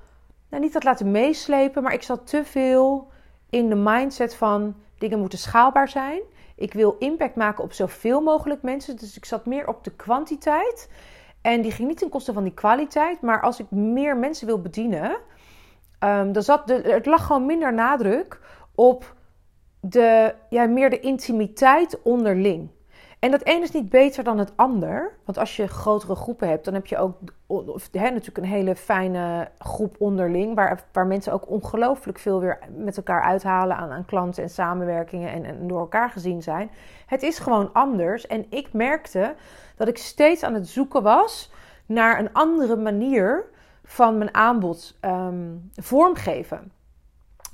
nou 0.51 0.63
niet 0.63 0.73
had 0.73 0.85
laten 0.85 1.11
meeslepen, 1.11 1.83
maar 1.83 1.93
ik 1.93 2.03
zat 2.03 2.27
te 2.27 2.45
veel 2.45 3.11
in 3.51 3.69
de 3.69 3.75
mindset 3.75 4.35
van 4.35 4.75
dingen 4.99 5.19
moeten 5.19 5.39
schaalbaar 5.39 5.89
zijn. 5.89 6.21
Ik 6.57 6.73
wil 6.73 6.97
impact 6.99 7.37
maken 7.37 7.65
op 7.65 7.73
zoveel 7.73 8.21
mogelijk 8.21 8.63
mensen. 8.63 8.97
Dus 8.97 9.17
ik 9.17 9.25
zat 9.25 9.47
meer 9.47 9.69
op 9.69 9.85
de 9.85 9.91
kwantiteit. 9.91 10.91
En 11.41 11.63
die 11.63 11.71
ging 11.71 11.89
niet 11.89 11.99
ten 11.99 12.09
koste 12.09 12.33
van 12.33 12.43
die 12.43 12.55
kwaliteit. 12.55 13.21
Maar 13.21 13.43
als 13.43 13.61
ik 13.61 13.71
meer 13.71 14.17
mensen 14.17 14.47
wil 14.47 14.61
bedienen, 14.61 15.17
um, 16.05 16.33
dan 16.33 16.43
zat 16.43 16.67
de, 16.67 16.75
het 16.75 17.07
lag 17.07 17.27
gewoon 17.27 17.47
minder 17.47 17.75
nadruk 17.75 18.41
op 18.79 19.15
de, 19.81 20.35
ja, 20.49 20.67
meer 20.67 20.91
de 20.91 21.01
intimiteit 21.01 22.03
onderling. 22.03 22.69
En 23.19 23.31
dat 23.31 23.41
een 23.45 23.63
is 23.63 23.71
niet 23.71 23.89
beter 23.89 24.25
dan 24.25 24.39
het 24.39 24.53
ander. 24.57 25.17
Want 25.25 25.39
als 25.39 25.57
je 25.57 25.67
grotere 25.67 26.15
groepen 26.15 26.49
hebt, 26.49 26.65
dan 26.65 26.75
heb 26.75 26.87
je 26.87 26.99
ook 26.99 27.17
hè, 27.93 28.11
natuurlijk 28.11 28.37
een 28.39 28.45
hele 28.45 28.77
fijne 28.77 29.51
groep 29.59 29.97
onderling. 29.99 30.55
Waar, 30.55 30.85
waar 30.93 31.07
mensen 31.07 31.33
ook 31.33 31.49
ongelooflijk 31.51 32.19
veel 32.19 32.41
weer 32.41 32.59
met 32.77 32.97
elkaar 32.97 33.23
uithalen 33.23 33.77
aan, 33.77 33.91
aan 33.91 34.05
klanten 34.05 34.43
en 34.43 34.51
samenwerkingen 34.51 35.33
en, 35.33 35.45
en 35.45 35.69
door 35.69 35.81
elkaar 35.81 36.11
gezien 36.11 36.43
zijn. 36.43 36.71
Het 37.07 37.23
is 37.23 37.39
gewoon 37.39 37.73
anders. 37.73 38.27
En 38.27 38.47
ik 38.49 38.73
merkte 38.73 39.35
dat 39.77 39.89
ik 39.89 39.99
steeds 39.99 40.43
aan 40.43 40.55
het 40.55 40.69
zoeken 40.69 41.03
was 41.03 41.51
naar 41.87 42.19
een 42.19 42.33
andere 42.33 42.77
manier 42.77 43.45
van 43.85 44.19
mijn 44.19 44.35
aanbod 44.35 44.99
um, 45.01 45.71
vormgeven. 45.77 46.73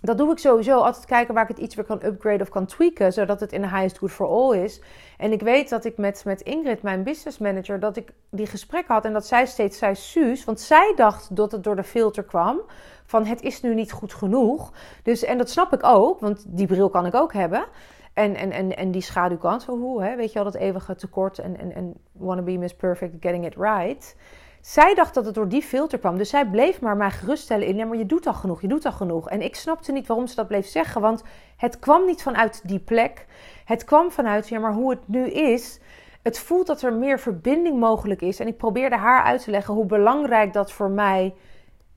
Dat 0.05 0.19
doe 0.19 0.33
ik 0.33 0.39
sowieso. 0.39 0.79
Altijd 0.79 1.05
kijken 1.05 1.35
waar 1.35 1.43
ik 1.43 1.49
het 1.49 1.59
iets 1.59 1.75
weer 1.75 1.85
kan 1.85 2.05
upgraden 2.05 2.41
of 2.41 2.49
kan 2.49 2.67
tweaken. 2.67 3.13
Zodat 3.13 3.41
het 3.41 3.53
in 3.53 3.61
de 3.61 3.69
highest 3.69 3.99
good 3.99 4.11
for 4.11 4.27
all 4.27 4.57
is. 4.57 4.81
En 5.19 5.33
ik 5.33 5.41
weet 5.41 5.69
dat 5.69 5.85
ik 5.85 5.97
met, 5.97 6.23
met 6.25 6.41
Ingrid, 6.41 6.83
mijn 6.83 7.03
business 7.03 7.39
manager, 7.39 7.81
dat 7.81 7.97
ik 7.97 8.13
die 8.31 8.47
gesprek 8.47 8.87
had. 8.87 9.05
En 9.05 9.13
dat 9.13 9.27
zij 9.27 9.47
steeds 9.47 9.79
zei, 9.79 9.95
Suus. 9.95 10.45
Want 10.45 10.61
zij 10.61 10.93
dacht 10.97 11.37
dat 11.37 11.53
het 11.53 11.65
door 11.65 11.77
de 11.77 11.85
filter 11.85 12.23
kwam. 12.23 12.61
Van 13.05 13.27
het 13.27 13.43
is 13.43 13.61
nu 13.61 13.75
niet 13.75 13.93
goed 13.93 14.15
genoeg. 14.15 14.73
Dus, 15.03 15.25
en 15.25 15.39
dat 15.39 15.51
snap 15.51 15.73
ik 15.73 15.85
ook. 15.85 16.21
Want 16.21 16.45
die 16.49 16.67
bril 16.67 16.89
kan 16.89 17.07
ik 17.07 17.15
ook 17.15 17.33
hebben. 17.33 17.65
En, 18.13 18.35
en, 18.35 18.51
en, 18.51 18.77
en 18.77 18.91
die 18.91 19.03
schaduwkant. 19.03 19.63
Zo 19.63 19.79
hoe, 19.79 20.03
hè, 20.03 20.17
weet 20.17 20.29
je 20.29 20.35
wel, 20.35 20.53
dat 20.53 20.61
eeuwige 20.61 20.95
tekort. 20.95 21.39
En, 21.39 21.59
en, 21.59 21.75
en 21.75 21.95
wanna 22.13 22.43
be 22.43 22.59
miss 22.59 22.75
perfect, 22.75 23.13
getting 23.21 23.47
it 23.47 23.55
right. 23.57 24.17
Zij 24.65 24.95
dacht 24.95 25.15
dat 25.15 25.25
het 25.25 25.35
door 25.35 25.49
die 25.49 25.63
filter 25.63 25.99
kwam. 25.99 26.19
Dus 26.19 26.29
zij 26.29 26.47
bleef 26.47 26.81
maar 26.81 26.97
mij 26.97 27.11
geruststellen 27.11 27.67
in... 27.67 27.77
ja, 27.77 27.85
maar 27.85 27.97
je 27.97 28.07
doet 28.07 28.27
al 28.27 28.35
genoeg, 28.35 28.61
je 28.61 28.69
doet 28.69 28.85
al 28.85 28.93
genoeg. 28.93 29.29
En 29.29 29.43
ik 29.43 29.55
snapte 29.55 29.93
niet 29.93 30.07
waarom 30.07 30.27
ze 30.27 30.35
dat 30.35 30.49
bleef 30.49 30.67
zeggen. 30.67 31.01
Want 31.01 31.23
het 31.57 31.79
kwam 31.79 32.07
niet 32.07 32.23
vanuit 32.23 32.61
die 32.69 32.79
plek. 32.79 33.27
Het 33.65 33.85
kwam 33.85 34.11
vanuit, 34.11 34.49
ja, 34.49 34.59
maar 34.59 34.73
hoe 34.73 34.91
het 34.91 35.09
nu 35.09 35.27
is... 35.27 35.81
Het 36.23 36.39
voelt 36.39 36.67
dat 36.67 36.83
er 36.83 36.93
meer 36.93 37.21
verbinding 37.21 37.79
mogelijk 37.79 38.23
is. 38.23 38.41
En 38.41 38.47
ik 38.47 38.57
probeerde 38.57 38.97
haar 38.97 39.23
uit 39.23 39.45
te 39.45 39.51
leggen 39.51 39.75
hoe 39.75 39.87
belangrijk 39.87 40.53
dat 40.53 40.73
voor 40.73 40.91
mij 40.91 41.35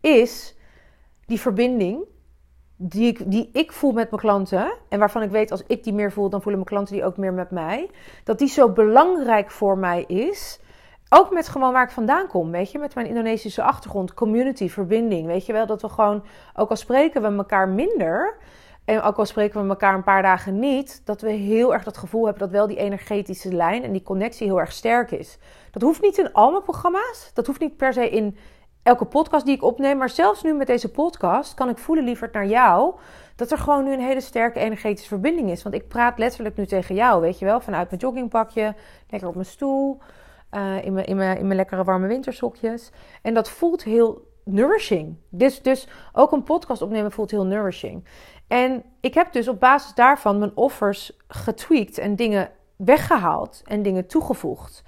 is. 0.02 0.56
Die 1.26 1.40
verbinding 1.40 2.06
die 2.76 3.08
ik, 3.08 3.32
die 3.32 3.50
ik 3.54 3.72
voel 3.72 3.92
met 3.92 4.10
mijn 4.10 4.22
klanten. 4.22 4.74
En 4.90 5.00
waarvan 5.00 5.22
ik 5.22 5.30
weet 5.30 5.52
als 5.52 5.64
ik 5.68 5.84
die 5.84 5.94
meer 5.94 6.12
voel, 6.12 6.30
dan 6.30 6.42
voelen 6.42 6.62
mijn 6.62 6.74
klanten 6.74 6.96
die 6.96 7.06
ook 7.06 7.18
meer 7.18 7.34
met 7.34 7.52
mij. 7.52 7.90
Dat 8.24 8.40
die 8.40 8.48
zo 8.48 8.70
belangrijk 8.70 9.52
voor 9.52 9.78
mij 9.78 10.04
is 10.04 10.60
ook 11.10 11.32
met 11.32 11.48
gewoon 11.48 11.74
waar 11.74 11.84
ik 11.84 11.92
vandaan 11.92 12.28
kom, 12.28 12.52
weet 12.52 12.72
je, 12.72 12.80
met 12.80 12.96
mijn 12.96 13.08
Indonesische 13.08 13.64
achtergrond, 13.64 14.14
community, 14.14 14.70
verbinding, 14.70 15.26
weet 15.26 15.46
je 15.46 15.54
wel, 15.54 15.66
dat 15.66 15.82
we 15.82 15.90
gewoon, 15.90 16.24
ook 16.56 16.70
al 16.70 16.76
spreken 16.76 17.22
we 17.22 17.38
elkaar 17.38 17.70
minder, 17.70 18.38
en 18.86 19.02
ook 19.02 19.18
al 19.18 19.26
spreken 19.26 19.64
we 19.64 19.70
elkaar 19.70 19.94
een 19.94 20.04
paar 20.04 20.22
dagen 20.22 20.60
niet, 20.60 21.02
dat 21.06 21.22
we 21.22 21.32
heel 21.32 21.74
erg 21.74 21.84
dat 21.84 21.98
gevoel 21.98 22.24
hebben 22.24 22.42
dat 22.42 22.52
wel 22.52 22.68
die 22.68 22.78
energetische 22.78 23.54
lijn 23.54 23.84
en 23.84 23.92
die 23.92 24.04
connectie 24.04 24.48
heel 24.48 24.60
erg 24.60 24.72
sterk 24.72 25.12
is. 25.12 25.38
Dat 25.72 25.82
hoeft 25.82 26.02
niet 26.02 26.18
in 26.18 26.34
al 26.34 26.52
mijn 26.52 26.64
programma's, 26.64 27.32
dat 27.34 27.48
hoeft 27.48 27.60
niet 27.60 27.78
per 27.78 27.94
se 27.94 28.10
in 28.10 28.38
elke 28.84 29.06
podcast 29.06 29.46
die 29.46 29.56
ik 29.56 29.64
opneem, 29.64 29.98
maar 29.98 30.10
zelfs 30.10 30.44
nu 30.44 30.54
met 30.54 30.68
deze 30.68 30.92
podcast 30.92 31.54
kan 31.54 31.70
ik 31.70 31.78
voelen, 31.78 32.06
liever 32.06 32.30
naar 32.32 32.48
jou, 32.48 32.96
dat 33.36 33.52
er 33.52 33.58
gewoon 33.58 33.84
nu 33.84 33.94
een 33.94 34.00
hele 34.00 34.22
sterke 34.22 34.60
energetische 34.60 35.10
verbinding 35.10 35.50
is. 35.50 35.64
Want 35.64 35.76
ik 35.76 35.88
praat 35.88 36.18
letterlijk 36.18 36.58
nu 36.58 36.66
tegen 36.66 36.96
jou, 36.96 37.22
weet 37.22 37.40
je 37.40 37.46
wel, 37.46 37.60
vanuit 37.60 37.90
mijn 37.90 38.02
joggingpakje, 38.02 38.76
lekker 39.10 39.30
op 39.30 39.36
mijn 39.36 39.48
stoel. 39.48 40.02
Uh, 40.58 40.86
in, 40.86 41.16
mijn, 41.16 41.56
lekkere 41.56 41.84
warme 41.84 42.08
wintersokjes. 42.08 42.92
En 43.22 43.34
dat 43.34 43.50
voelt 43.50 43.84
heel 43.84 44.28
nourishing. 44.44 45.16
Dus, 45.30 45.62
dus 45.62 45.88
ook 46.14 46.32
een 46.32 46.44
podcast 46.44 46.82
opnemen 46.82 47.12
voelt 47.12 47.32
heel 47.32 47.46
nourishing. 47.46 48.06
En 48.48 48.84
ik 49.02 49.14
heb 49.14 49.32
dus 49.32 49.48
op 49.48 49.60
basis 49.60 49.94
daarvan 49.94 50.40
mijn 50.40 50.56
offers 50.56 51.18
getweakt 51.28 51.98
en 51.98 52.16
dingen 52.16 52.50
weggehaald 52.76 53.62
en 53.66 53.82
dingen 53.82 54.08
toegevoegd. 54.08 54.84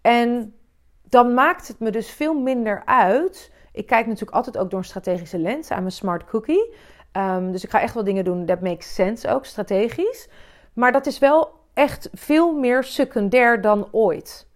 En 0.00 0.54
dan 1.02 1.34
maakt 1.34 1.68
het 1.68 1.78
me 1.78 1.90
dus 1.90 2.10
veel 2.10 2.34
minder 2.34 2.82
uit. 2.84 3.52
Ik 3.72 3.86
kijk 3.86 4.06
natuurlijk 4.06 4.36
altijd 4.36 4.58
ook 4.58 4.70
door 4.70 4.78
een 4.78 4.84
strategische 4.84 5.38
lens 5.38 5.70
aan 5.70 5.80
mijn 5.80 5.92
smart 5.92 6.24
cookie. 6.24 6.74
Um, 7.12 7.52
dus 7.52 7.64
ik 7.64 7.70
ga 7.70 7.80
echt 7.80 7.94
wel 7.94 8.04
dingen 8.04 8.24
doen 8.24 8.46
that 8.46 8.60
makes 8.60 8.94
sense 8.94 9.28
ook, 9.28 9.44
strategisch. 9.44 10.28
Maar 10.72 10.92
dat 10.92 11.06
is 11.06 11.18
wel 11.18 11.50
echt 11.74 12.08
veel 12.12 12.54
meer 12.58 12.84
secundair 12.84 13.60
dan 13.60 13.88
ooit. 13.90 14.46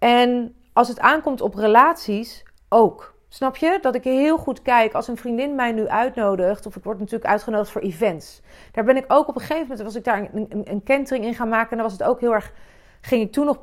En 0.00 0.54
als 0.72 0.88
het 0.88 1.00
aankomt 1.00 1.40
op 1.40 1.54
relaties, 1.54 2.44
ook. 2.68 3.14
Snap 3.28 3.56
je? 3.56 3.78
Dat 3.80 3.94
ik 3.94 4.04
heel 4.04 4.38
goed 4.38 4.62
kijk 4.62 4.92
als 4.92 5.08
een 5.08 5.16
vriendin 5.16 5.54
mij 5.54 5.72
nu 5.72 5.88
uitnodigt, 5.88 6.66
of 6.66 6.76
ik 6.76 6.84
word 6.84 6.98
natuurlijk 6.98 7.30
uitgenodigd 7.30 7.70
voor 7.70 7.80
events. 7.80 8.42
Daar 8.72 8.84
ben 8.84 8.96
ik 8.96 9.04
ook 9.08 9.28
op 9.28 9.34
een 9.34 9.40
gegeven 9.40 9.62
moment, 9.62 9.82
was 9.82 9.94
ik 9.94 10.04
daar 10.04 10.28
een, 10.32 10.62
een, 10.64 10.82
kentering 10.82 11.24
in 11.24 11.34
gaan 11.34 11.48
maken. 11.48 11.70
En 11.70 11.76
dan 11.76 11.86
was 11.86 11.98
het 11.98 12.02
ook 12.02 12.20
heel 12.20 12.34
erg, 12.34 12.52
ging 13.00 13.22
ik 13.22 13.32
toen 13.32 13.44
nog 13.44 13.58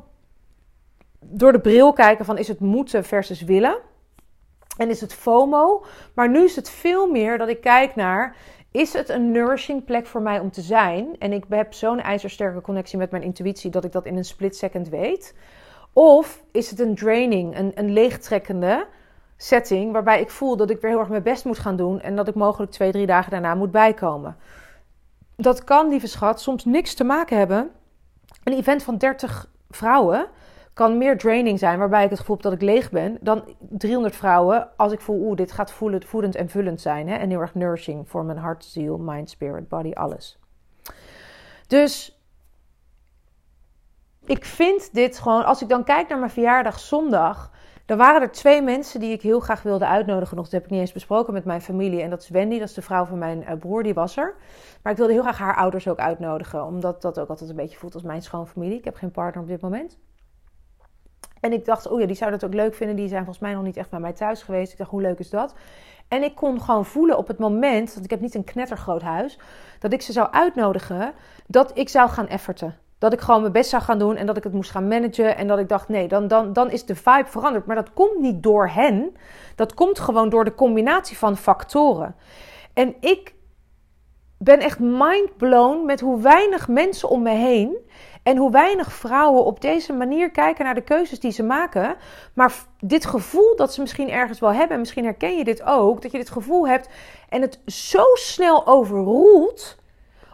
door 1.20 1.51
de 1.51 1.60
bril 1.60 1.94
kijken 1.94 2.25
van 2.25 2.38
is 2.38 2.48
het 2.48 2.60
moeten 2.60 3.03
versus 3.03 3.41
willen. 3.41 3.77
En 4.77 4.89
is 4.89 5.01
het 5.01 5.13
FOMO. 5.13 5.86
Maar 6.13 6.29
nu 6.29 6.44
is 6.44 6.56
het 6.56 6.70
veel 6.70 7.12
meer 7.12 7.38
dat 7.38 7.48
ik 7.48 7.62
kijk 7.62 7.96
naar, 7.96 8.36
is 8.72 8.94
het 8.94 9.10
een 9.10 9.32
nourishing 9.32 9.86
plek 9.86 10.06
voor 10.06 10.22
mij 10.22 10.39
om 10.39 10.51
te 10.51 10.62
zijn? 10.62 11.15
En 11.20 11.34
ik 11.34 11.46
heb 11.50 11.74
zo'n 11.74 12.01
ijzersterke 12.01 12.62
connectie 12.62 12.98
met 12.98 13.12
mijn 13.12 13.24
intuïtie 13.24 13.72
dat 13.72 13.84
ik 13.84 13.91
dat 13.91 14.06
in 14.06 14.17
een 14.17 14.25
split 14.25 14.56
second 14.56 14.89
weet. 14.89 15.36
Of 16.00 16.44
is 16.51 16.70
het 16.70 16.80
een 16.80 16.96
draining, 16.96 17.58
een, 17.58 17.72
een 17.75 17.92
leegtrekkende 17.94 18.88
setting 19.38 19.92
waarbij 19.92 20.22
ik 20.22 20.30
voel 20.30 20.58
dat 20.58 20.70
ik 20.70 20.82
weer 20.82 20.92
heel 20.92 21.00
erg 21.00 21.10
mijn 21.10 21.24
best 21.24 21.46
moet 21.46 21.60
gaan 21.60 21.75
doen 21.75 22.01
en 22.01 22.16
dat 22.16 22.27
ik 22.27 22.36
mogelijk 22.36 22.72
twee, 22.72 22.92
drie 22.92 23.06
dagen 23.06 23.32
daarna 23.32 23.56
moet 23.56 23.72
bijkomen. 23.72 24.38
Dat 25.36 25.63
kan, 25.63 25.89
lieve 25.89 26.08
schat, 26.08 26.42
soms 26.42 26.66
niks 26.66 26.94
te 26.94 27.04
maken 27.04 27.38
hebben. 27.38 27.70
Een 28.44 28.54
event 28.54 28.84
van 28.84 28.98
30 28.98 29.50
vrouwen 29.70 30.27
kan 30.74 30.98
meer 30.98 31.18
draining 31.18 31.60
zijn, 31.60 31.80
waarbij 31.80 32.04
ik 32.04 32.10
het 32.10 32.20
gevoel 32.20 32.36
heb 32.36 32.44
dat 32.44 32.54
ik 32.54 32.62
leeg 32.62 32.92
ben, 32.92 33.18
dan 33.22 33.44
300 33.60 34.16
vrouwen 34.16 34.70
als 34.75 34.92
ik 34.92 35.01
voel, 35.01 35.22
oeh, 35.22 35.36
dit 35.36 35.51
gaat 35.51 35.72
voelend, 35.72 36.06
voedend 36.06 36.36
en 36.36 36.50
vullend 36.50 36.82
zijn. 36.82 37.08
Hè? 37.08 37.16
En 37.16 37.30
heel 37.30 37.42
erg 37.42 37.56
nourishing 37.56 38.10
voor 38.10 38.25
mijn 38.25 38.38
hart, 38.38 38.66
ziel, 38.66 38.98
mind, 38.98 39.30
spirit, 39.30 39.68
body, 39.68 39.92
alles. 39.92 40.39
Dus 41.68 42.16
ik 44.29 44.46
vind 44.46 44.93
dit 44.93 45.19
gewoon, 45.19 45.46
als 45.46 45.62
ik 45.62 45.69
dan 45.69 45.84
kijk 45.84 46.10
naar 46.10 46.19
mijn 46.19 46.31
verjaardag 46.31 46.79
zondag, 46.79 47.51
dan 47.86 47.98
waren 47.98 48.22
er 48.22 48.31
twee 48.31 48.62
mensen 48.62 49.00
die 49.00 49.12
ik 49.12 49.22
heel 49.22 49.39
graag 49.39 49.62
wilde 49.62 49.88
uitnodigen. 49.88 50.36
Nog, 50.36 50.46
dat 50.46 50.53
heb 50.53 50.63
ik 50.63 50.69
niet 50.69 50.79
eens 50.79 50.91
besproken 50.91 51.34
met 51.34 51.46
mijn 51.46 51.62
familie. 51.62 52.01
En 52.01 52.10
dat 52.10 52.22
is 52.22 52.29
Wendy, 52.29 52.60
dat 52.60 52.67
is 52.67 52.74
de 52.74 52.81
vrouw 52.81 53.05
van 53.05 53.17
mijn 53.17 53.41
uh, 53.41 53.53
broer, 53.60 53.84
die 53.84 53.93
was 53.93 54.17
er. 54.17 54.36
Maar 54.84 54.91
ik 54.91 54.98
wilde 54.98 55.13
heel 55.13 55.22
graag 55.22 55.38
haar 55.38 55.55
ouders 55.55 55.88
ook 55.88 55.98
uitnodigen, 55.98 56.65
omdat 56.65 57.01
dat 57.01 57.19
ook 57.19 57.29
altijd 57.29 57.50
een 57.50 57.55
beetje 57.55 57.77
voelt 57.77 57.93
als 57.93 58.03
mijn 58.03 58.22
schoonfamilie. 58.22 58.77
Ik 58.77 58.86
heb 58.86 58.96
geen 58.96 59.12
partner 59.12 59.43
op 59.43 59.50
dit 59.50 59.62
moment. 59.62 59.98
En 61.39 61.53
ik 61.53 61.65
dacht, 61.65 61.88
oh 61.88 62.00
ja, 62.00 62.05
die 62.05 62.15
zouden 62.15 62.39
het 62.39 62.50
ook 62.50 62.55
leuk 62.55 62.75
vinden. 62.75 62.96
Die 62.96 63.07
zijn 63.07 63.24
volgens 63.24 63.46
mij 63.46 63.53
nog 63.53 63.63
niet 63.63 63.77
echt 63.77 63.89
bij 63.89 64.00
mij 64.00 64.13
thuis 64.13 64.43
geweest. 64.43 64.72
Ik 64.72 64.77
dacht, 64.77 64.89
hoe 64.89 65.01
leuk 65.01 65.19
is 65.19 65.29
dat? 65.29 65.55
En 66.07 66.24
ik 66.24 66.36
kon 66.36 66.62
gewoon 66.62 66.86
voelen 66.86 67.17
op 67.17 67.27
het 67.27 67.39
moment, 67.39 67.93
want 67.93 68.05
ik 68.05 68.12
heb 68.12 68.22
niet 68.22 68.36
een 68.36 68.43
knettergroot 68.43 69.01
huis, 69.01 69.39
dat 69.79 69.93
ik 69.93 70.01
ze 70.01 70.12
zou 70.12 70.31
uitnodigen, 70.31 71.13
dat 71.48 71.77
ik 71.77 71.89
zou 71.89 72.10
gaan 72.10 72.27
efforten 72.27 72.75
dat 72.98 73.13
ik 73.13 73.22
gewoon 73.22 73.42
mijn 73.42 73.54
best 73.54 73.70
zou 73.70 73.84
gaan 73.84 74.00
doen 74.00 74.16
en 74.16 74.25
dat 74.25 74.38
ik 74.38 74.44
het 74.44 74.54
moest 74.54 74.72
gaan 74.72 74.88
managen. 74.88 75.38
En 75.38 75.48
dat 75.48 75.60
ik 75.60 75.70
dacht, 75.70 75.88
nee, 75.88 76.08
dan, 76.08 76.27
dan, 76.27 76.54
dan 76.54 76.72
is 76.72 76.86
de 76.86 76.96
vibe 76.96 77.27
veranderd. 77.27 77.66
Maar 77.66 77.75
dat 77.75 77.94
komt 77.94 78.20
niet 78.20 78.44
door 78.44 78.70
hen. 78.70 79.16
Dat 79.56 79.74
komt 79.74 80.00
gewoon 80.00 80.30
door 80.30 80.46
de 80.46 80.56
combinatie 80.56 81.18
van 81.18 81.38
factoren. 81.38 82.16
En 82.74 82.96
ik 83.00 83.36
ben 84.38 84.60
echt 84.60 84.80
mindblown 84.80 85.86
met 85.86 86.00
hoe 86.00 86.22
weinig 86.22 86.68
mensen 86.68 87.10
om 87.10 87.22
me 87.22 87.30
heen 87.30 87.77
en 88.24 88.38
hoe 88.38 88.51
weinig 88.51 88.92
vrouwen 88.92 89.46
op 89.46 89.62
deze 89.62 89.94
manier 89.94 90.32
kijken 90.32 90.66
naar 90.66 90.75
de 90.75 90.82
keuzes 90.82 91.20
die 91.20 91.32
ze 91.32 91.44
maken. 91.44 91.96
Maar 92.34 92.54
dit 92.80 93.06
gevoel 93.06 93.56
dat 93.56 93.74
ze 93.74 93.82
misschien 93.82 94.10
ergens 94.10 94.39
wel 94.39 94.54
hebben, 94.54 94.74
en 94.74 94.80
misschien 94.80 95.04
herken 95.04 95.38
je 95.38 95.44
dit 95.44 95.63
ook, 95.63 96.01
dat 96.01 96.12
je 96.12 96.18
dit 96.18 96.30
gevoel 96.30 96.68
hebt 96.68 96.89
en 97.30 97.42
het 97.42 97.60
zo 97.66 98.04
snel 98.13 98.68
overroelt 98.68 99.77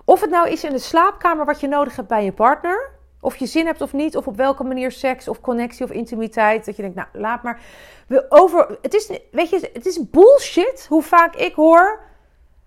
of 0.05 0.22
het 0.22 0.29
nou 0.29 0.50
is 0.50 0.63
in 0.63 0.72
de 0.72 0.79
slaapkamer 0.79 1.45
wat 1.45 1.60
je 1.60 1.67
nodig 1.67 1.95
hebt 1.95 2.07
bij 2.07 2.24
je 2.24 2.31
partner. 2.31 2.91
Of 3.22 3.36
je 3.36 3.45
zin 3.45 3.65
hebt 3.65 3.81
of 3.81 3.93
niet. 3.93 4.17
Of 4.17 4.27
op 4.27 4.36
welke 4.36 4.63
manier 4.63 4.91
seks 4.91 5.27
of 5.27 5.41
connectie 5.41 5.86
of 5.86 5.91
intimiteit. 5.91 6.65
Dat 6.65 6.75
je 6.75 6.81
denkt, 6.81 6.98
nou 6.98 7.07
laat 7.12 7.43
maar. 7.43 7.62
We 8.07 8.25
over, 8.29 8.77
het, 8.81 8.93
is, 8.93 9.19
weet 9.31 9.50
je, 9.50 9.69
het 9.74 9.86
is 9.86 10.10
bullshit 10.10 10.86
hoe 10.89 11.03
vaak 11.03 11.36
ik 11.36 11.53
hoor. 11.53 12.00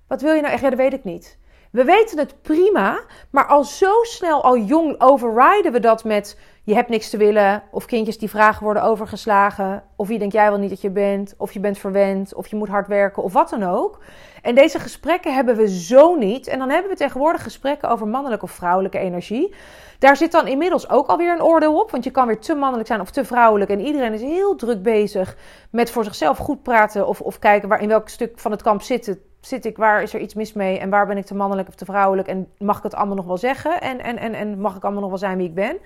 Wat 0.07 0.23
wil 0.23 0.33
je 0.33 0.41
nou 0.41 0.53
echt? 0.53 0.63
Ja, 0.63 0.69
dat 0.69 0.79
weet 0.79 0.93
ik 0.93 1.05
niet. 1.05 1.39
We 1.71 1.85
weten 1.85 2.19
het 2.19 2.43
prima. 2.43 3.01
Maar 3.31 3.47
al 3.47 3.65
zo 3.65 4.03
snel, 4.03 4.43
al 4.43 4.59
jong 4.59 5.01
overriden 5.01 5.73
we 5.73 5.81
dat 5.81 6.05
met. 6.05 6.39
Je 6.67 6.75
hebt 6.75 6.89
niks 6.89 7.11
te 7.11 7.17
willen, 7.17 7.63
of 7.71 7.85
kindjes 7.85 8.19
die 8.19 8.31
vragen 8.31 8.65
worden 8.65 8.83
overgeslagen, 8.83 9.83
of 9.97 10.09
wie 10.09 10.19
denk 10.19 10.33
jij 10.33 10.51
wel 10.51 10.59
niet 10.59 10.71
dat 10.71 10.81
je 10.81 10.91
bent, 10.91 11.35
of 11.37 11.53
je 11.53 11.61
bent 11.61 11.79
verwend, 11.79 12.35
of 12.35 12.47
je 12.47 12.57
moet 12.57 12.69
hard 12.69 12.87
werken, 12.87 13.23
of 13.23 13.33
wat 13.33 13.51
dan 13.51 13.63
ook. 13.63 14.01
En 14.43 14.55
deze 14.55 14.79
gesprekken 14.79 15.35
hebben 15.35 15.57
we 15.57 15.79
zo 15.79 16.15
niet. 16.15 16.47
En 16.47 16.59
dan 16.59 16.71
hebben 16.71 16.91
we 16.91 16.97
tegenwoordig 16.97 17.43
gesprekken 17.43 17.89
over 17.89 18.07
mannelijke 18.07 18.45
of 18.45 18.51
vrouwelijke 18.51 18.99
energie. 18.99 19.55
Daar 19.99 20.17
zit 20.17 20.33
dan 20.33 20.47
inmiddels 20.47 20.89
ook 20.91 21.07
alweer 21.07 21.33
een 21.33 21.43
oordeel 21.43 21.81
op, 21.81 21.91
want 21.91 22.05
je 22.05 22.11
kan 22.11 22.27
weer 22.27 22.39
te 22.39 22.55
mannelijk 22.55 22.89
zijn 22.89 23.01
of 23.01 23.11
te 23.11 23.25
vrouwelijk. 23.25 23.71
En 23.71 23.81
iedereen 23.81 24.13
is 24.13 24.21
heel 24.21 24.57
druk 24.57 24.83
bezig 24.83 25.37
met 25.71 25.91
voor 25.91 26.05
zichzelf 26.05 26.39
goed 26.39 26.63
praten 26.63 27.07
of, 27.07 27.21
of 27.21 27.39
kijken 27.39 27.69
waar, 27.69 27.83
in 27.83 27.89
welk 27.89 28.09
stuk 28.09 28.39
van 28.39 28.51
het 28.51 28.63
kamp 28.63 28.83
zit, 28.83 29.19
zit 29.41 29.65
ik, 29.65 29.77
waar 29.77 30.03
is 30.03 30.15
er 30.15 30.21
iets 30.21 30.35
mis 30.35 30.53
mee 30.53 30.79
en 30.79 30.91
waar 30.91 31.07
ben 31.07 31.17
ik 31.17 31.27
te 31.27 31.35
mannelijk 31.35 31.69
of 31.69 31.75
te 31.75 31.85
vrouwelijk 31.85 32.29
en 32.29 32.49
mag 32.59 32.77
ik 32.77 32.83
het 32.83 32.95
allemaal 32.95 33.17
nog 33.17 33.27
wel 33.27 33.39
zeggen 33.39 33.81
en, 33.81 34.01
en, 34.01 34.19
en, 34.19 34.35
en 34.35 34.61
mag 34.61 34.77
ik 34.77 34.83
allemaal 34.83 35.01
nog 35.01 35.11
wel 35.11 35.19
zijn 35.19 35.39
wie 35.39 35.49
ik 35.49 35.55
ben. 35.55 35.79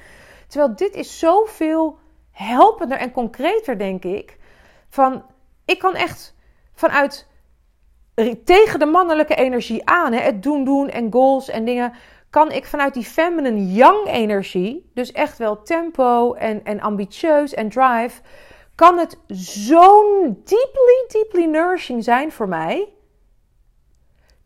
Terwijl 0.51 0.77
dit 0.77 0.95
is 0.95 1.19
zoveel 1.19 1.99
helpender 2.31 2.99
en 2.99 3.13
concreter, 3.13 3.79
denk 3.79 4.05
ik. 4.05 4.39
Van, 4.89 5.25
ik 5.65 5.79
kan 5.79 5.95
echt 5.95 6.35
vanuit 6.73 7.29
tegen 8.45 8.79
de 8.79 8.87
mannelijke 8.87 9.35
energie 9.35 9.87
aan, 9.89 10.13
hè, 10.13 10.21
het 10.21 10.43
doen, 10.43 10.65
doen 10.65 10.89
en 10.89 11.13
goals 11.13 11.49
en 11.49 11.65
dingen, 11.65 11.93
kan 12.31 12.53
ik 12.53 12.67
vanuit 12.67 12.95
die 12.95 13.05
feminine 13.05 13.73
young 13.73 14.07
energie, 14.07 14.91
dus 14.95 15.13
echt 15.13 15.39
wel 15.39 15.63
tempo 15.63 16.35
en, 16.35 16.65
en 16.65 16.81
ambitieus 16.81 17.55
en 17.55 17.69
drive, 17.69 18.21
kan 18.75 18.99
het 18.99 19.19
zo'n 19.37 20.41
deeply, 20.45 21.05
deeply 21.09 21.45
nourishing 21.45 22.05
zijn 22.05 22.33
voor 22.33 22.49
mij. 22.49 22.89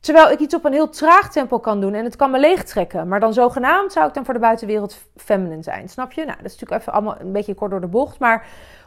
Terwijl 0.05 0.31
ik 0.31 0.39
iets 0.39 0.55
op 0.55 0.65
een 0.65 0.73
heel 0.73 0.89
traag 0.89 1.31
tempo 1.31 1.59
kan 1.59 1.81
doen 1.81 1.95
en 1.95 2.05
het 2.05 2.17
kan 2.17 2.31
me 2.31 2.39
leegtrekken. 2.39 3.09
Maar 3.09 3.21
dan 3.21 3.33
zogenaamd 3.33 3.93
zou 3.93 4.09
ik 4.09 4.15
dan 4.15 4.25
voor 4.25 4.35
de 4.35 4.41
buitenwereld 4.41 4.97
feminine 5.17 5.63
zijn. 5.63 5.89
Snap 5.89 6.13
je? 6.13 6.25
Nou, 6.25 6.37
dat 6.37 6.47
is 6.47 6.53
natuurlijk 6.53 6.81
even 6.81 6.93
allemaal 6.93 7.21
een 7.21 7.33
beetje 7.33 7.55
kort 7.55 7.71
door 7.71 7.81
de 7.81 7.87
bocht. 7.87 8.19
Maar 8.19 8.47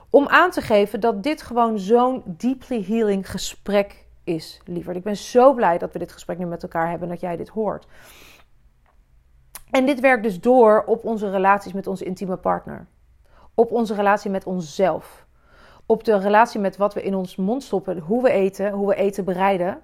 om 0.09 0.27
aan 0.27 0.51
te 0.51 0.61
geven 0.61 0.99
dat 0.99 1.23
dit 1.23 1.41
gewoon 1.41 1.79
zo'n 1.79 2.23
deeply 2.25 2.85
healing 2.87 3.31
gesprek 3.31 4.05
is, 4.23 4.61
liever. 4.65 4.95
Ik 4.95 5.03
ben 5.03 5.17
zo 5.17 5.53
blij 5.53 5.77
dat 5.77 5.93
we 5.93 5.99
dit 5.99 6.11
gesprek 6.11 6.37
nu 6.37 6.45
met 6.45 6.63
elkaar 6.63 6.89
hebben 6.89 7.07
en 7.07 7.13
dat 7.13 7.23
jij 7.23 7.37
dit 7.37 7.49
hoort. 7.49 7.87
En 9.71 9.85
dit 9.85 9.99
werkt 9.99 10.23
dus 10.23 10.41
door 10.41 10.83
op 10.85 11.05
onze 11.05 11.29
relaties 11.29 11.73
met 11.73 11.87
onze 11.87 12.05
intieme 12.05 12.37
partner. 12.37 12.87
Op 13.53 13.71
onze 13.71 13.93
relatie 13.93 14.31
met 14.31 14.45
onszelf. 14.45 15.25
Op 15.85 16.03
de 16.03 16.17
relatie 16.19 16.59
met 16.59 16.77
wat 16.77 16.93
we 16.93 17.03
in 17.03 17.15
ons 17.15 17.35
mond 17.35 17.63
stoppen, 17.63 17.99
hoe 17.99 18.23
we 18.23 18.31
eten, 18.31 18.71
hoe 18.71 18.87
we 18.87 18.95
eten 18.95 19.25
bereiden 19.25 19.81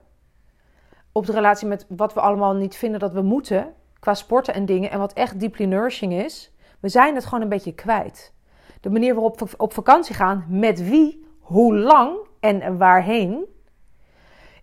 op 1.14 1.26
de 1.26 1.32
relatie 1.32 1.68
met 1.68 1.86
wat 1.90 2.14
we 2.14 2.20
allemaal 2.20 2.54
niet 2.54 2.76
vinden 2.76 3.00
dat 3.00 3.14
we 3.14 3.22
moeten. 3.22 3.74
Qua 4.00 4.14
sporten 4.14 4.54
en 4.54 4.66
dingen. 4.66 4.92
En 4.92 5.00
wat 5.00 5.14
echt 5.14 5.40
deeply 5.40 5.66
nourishing 5.66 6.14
is. 6.14 6.52
We 6.80 6.90
zijn 6.90 7.16
het 7.16 7.26
gewoon 7.26 7.42
een 7.42 7.50
beetje 7.50 7.74
kwijt. 7.74 8.34
De 8.82 8.90
manier 8.90 9.14
waarop 9.14 9.40
we 9.40 9.48
op 9.58 9.74
vakantie 9.74 10.16
gaan. 10.16 10.46
Met 10.48 10.90
wie. 10.90 11.26
Hoe 11.40 11.76
lang. 11.78 12.18
En 12.40 12.78
waarheen. 12.78 13.46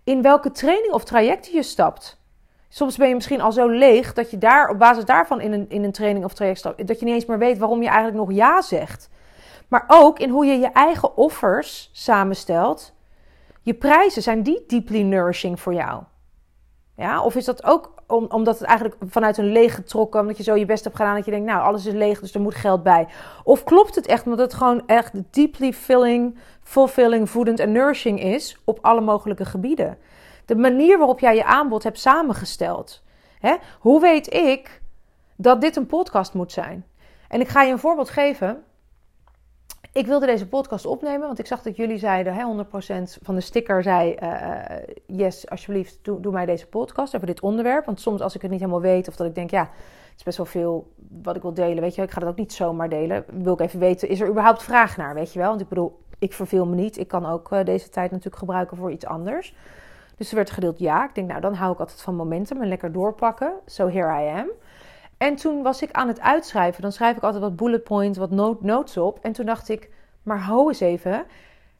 In 0.03 0.21
welke 0.21 0.51
training 0.51 0.93
of 0.93 1.03
trajecten 1.03 1.53
je 1.53 1.63
stapt. 1.63 2.19
Soms 2.69 2.97
ben 2.97 3.07
je 3.07 3.15
misschien 3.15 3.41
al 3.41 3.51
zo 3.51 3.67
leeg 3.67 4.13
dat 4.13 4.31
je 4.31 4.37
daar 4.37 4.69
op 4.69 4.79
basis 4.79 5.05
daarvan 5.05 5.41
in 5.41 5.51
een, 5.51 5.69
in 5.69 5.83
een 5.83 5.91
training 5.91 6.25
of 6.25 6.33
traject 6.33 6.57
stapt. 6.57 6.87
Dat 6.87 6.99
je 6.99 7.05
niet 7.05 7.13
eens 7.13 7.25
meer 7.25 7.37
weet 7.37 7.57
waarom 7.57 7.81
je 7.81 7.87
eigenlijk 7.87 8.17
nog 8.17 8.31
ja 8.31 8.61
zegt. 8.61 9.09
Maar 9.67 9.83
ook 9.87 10.19
in 10.19 10.29
hoe 10.29 10.45
je 10.45 10.59
je 10.59 10.71
eigen 10.71 11.17
offers 11.17 11.89
samenstelt. 11.93 12.93
Je 13.61 13.73
prijzen 13.73 14.21
zijn 14.21 14.43
die 14.43 14.63
deeply 14.67 15.01
nourishing 15.01 15.59
voor 15.59 15.73
jou. 15.73 16.03
Ja? 17.01 17.23
Of 17.23 17.35
is 17.35 17.45
dat 17.45 17.63
ook 17.63 17.93
om, 18.07 18.25
omdat 18.29 18.59
het 18.59 18.67
eigenlijk 18.67 19.01
vanuit 19.09 19.37
een 19.37 19.51
leeg 19.51 19.75
getrokken, 19.75 20.19
omdat 20.19 20.37
je 20.37 20.43
zo 20.43 20.55
je 20.55 20.65
best 20.65 20.83
hebt 20.83 20.95
gedaan, 20.95 21.15
dat 21.15 21.25
je 21.25 21.31
denkt, 21.31 21.45
nou, 21.45 21.61
alles 21.61 21.85
is 21.85 21.93
leeg, 21.93 22.19
dus 22.19 22.33
er 22.33 22.41
moet 22.41 22.55
geld 22.55 22.83
bij. 22.83 23.07
Of 23.43 23.63
klopt 23.63 23.95
het 23.95 24.05
echt 24.05 24.25
omdat 24.25 24.39
het 24.39 24.53
gewoon 24.53 24.87
echt 24.87 25.13
deeply 25.31 25.73
filling, 25.73 26.37
fulfilling, 26.63 27.29
voedend 27.29 27.59
en 27.59 27.71
nourishing 27.71 28.21
is 28.21 28.57
op 28.63 28.79
alle 28.81 29.01
mogelijke 29.01 29.45
gebieden? 29.45 29.97
De 30.45 30.55
manier 30.55 30.97
waarop 30.97 31.19
jij 31.19 31.35
je 31.35 31.45
aanbod 31.45 31.83
hebt 31.83 31.99
samengesteld. 31.99 33.03
Hè? 33.39 33.55
Hoe 33.79 34.01
weet 34.01 34.33
ik 34.33 34.81
dat 35.35 35.61
dit 35.61 35.75
een 35.75 35.85
podcast 35.85 36.33
moet 36.33 36.51
zijn? 36.51 36.85
En 37.27 37.41
ik 37.41 37.47
ga 37.47 37.61
je 37.61 37.71
een 37.71 37.79
voorbeeld 37.79 38.09
geven. 38.09 38.63
Ik 39.93 40.05
wilde 40.05 40.25
deze 40.25 40.47
podcast 40.47 40.85
opnemen, 40.85 41.27
want 41.27 41.39
ik 41.39 41.45
zag 41.45 41.61
dat 41.61 41.75
jullie 41.75 41.97
zeiden, 41.97 42.33
hè, 42.33 42.43
100% 42.43 43.17
van 43.21 43.35
de 43.35 43.41
sticker 43.41 43.83
zei, 43.83 44.17
uh, 44.23 44.59
yes, 45.05 45.49
alsjeblieft, 45.49 45.99
doe, 46.01 46.19
doe, 46.19 46.31
mij 46.31 46.45
deze 46.45 46.67
podcast 46.67 47.15
over 47.15 47.27
dit 47.27 47.39
onderwerp. 47.39 47.85
Want 47.85 47.99
soms 47.99 48.21
als 48.21 48.35
ik 48.35 48.41
het 48.41 48.51
niet 48.51 48.59
helemaal 48.59 48.81
weet, 48.81 49.07
of 49.07 49.15
dat 49.15 49.27
ik 49.27 49.35
denk, 49.35 49.49
ja, 49.49 49.61
het 49.61 50.17
is 50.17 50.23
best 50.23 50.37
wel 50.37 50.45
veel 50.45 50.91
wat 51.21 51.35
ik 51.35 51.41
wil 51.41 51.53
delen, 51.53 51.81
weet 51.81 51.95
je 51.95 52.01
ik 52.01 52.11
ga 52.11 52.19
het 52.19 52.29
ook 52.29 52.35
niet 52.35 52.53
zomaar 52.53 52.89
delen. 52.89 53.25
Wil 53.31 53.53
ik 53.53 53.59
even 53.59 53.79
weten, 53.79 54.09
is 54.09 54.21
er 54.21 54.29
überhaupt 54.29 54.63
vraag 54.63 54.97
naar, 54.97 55.13
weet 55.13 55.33
je 55.33 55.39
wel? 55.39 55.49
Want 55.49 55.61
ik 55.61 55.67
bedoel, 55.67 55.99
ik 56.19 56.33
verveel 56.33 56.65
me 56.65 56.75
niet. 56.75 56.97
Ik 56.97 57.07
kan 57.07 57.25
ook 57.25 57.51
uh, 57.51 57.63
deze 57.63 57.89
tijd 57.89 58.11
natuurlijk 58.11 58.37
gebruiken 58.37 58.77
voor 58.77 58.91
iets 58.91 59.05
anders. 59.05 59.55
Dus 60.15 60.29
er 60.29 60.35
werd 60.35 60.51
gedeeld 60.51 60.79
ja. 60.79 61.07
Ik 61.07 61.15
denk, 61.15 61.27
nou, 61.27 61.41
dan 61.41 61.53
hou 61.53 61.73
ik 61.73 61.79
altijd 61.79 62.01
van 62.01 62.15
momentum 62.15 62.61
en 62.61 62.67
lekker 62.67 62.91
doorpakken. 62.91 63.53
So 63.65 63.89
here 63.89 64.23
I 64.23 64.39
am. 64.39 64.49
En 65.21 65.35
toen 65.35 65.61
was 65.61 65.81
ik 65.81 65.91
aan 65.91 66.07
het 66.07 66.19
uitschrijven. 66.19 66.81
Dan 66.81 66.91
schrijf 66.91 67.17
ik 67.17 67.23
altijd 67.23 67.41
wat 67.41 67.55
bullet 67.55 67.83
points, 67.83 68.17
wat 68.17 68.31
notes 68.61 68.97
op. 68.97 69.19
En 69.21 69.31
toen 69.31 69.45
dacht 69.45 69.69
ik, 69.69 69.89
maar 70.23 70.39
hou 70.39 70.67
eens 70.67 70.79
even. 70.79 71.25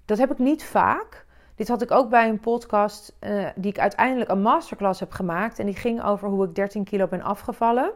Dat 0.06 0.18
heb 0.18 0.32
ik 0.32 0.38
niet 0.38 0.64
vaak. 0.64 1.26
Dit 1.56 1.68
had 1.68 1.82
ik 1.82 1.92
ook 1.92 2.10
bij 2.10 2.30
een 2.30 2.40
podcast 2.40 3.16
uh, 3.20 3.48
die 3.56 3.72
ik 3.72 3.80
uiteindelijk 3.80 4.30
een 4.30 4.42
masterclass 4.42 5.00
heb 5.00 5.12
gemaakt. 5.12 5.60
En 5.60 5.66
die 5.66 5.76
ging 5.76 6.04
over 6.04 6.28
hoe 6.28 6.46
ik 6.46 6.56
13 6.56 6.84
kilo 6.84 7.08
ben 7.08 7.22
afgevallen. 7.22 7.92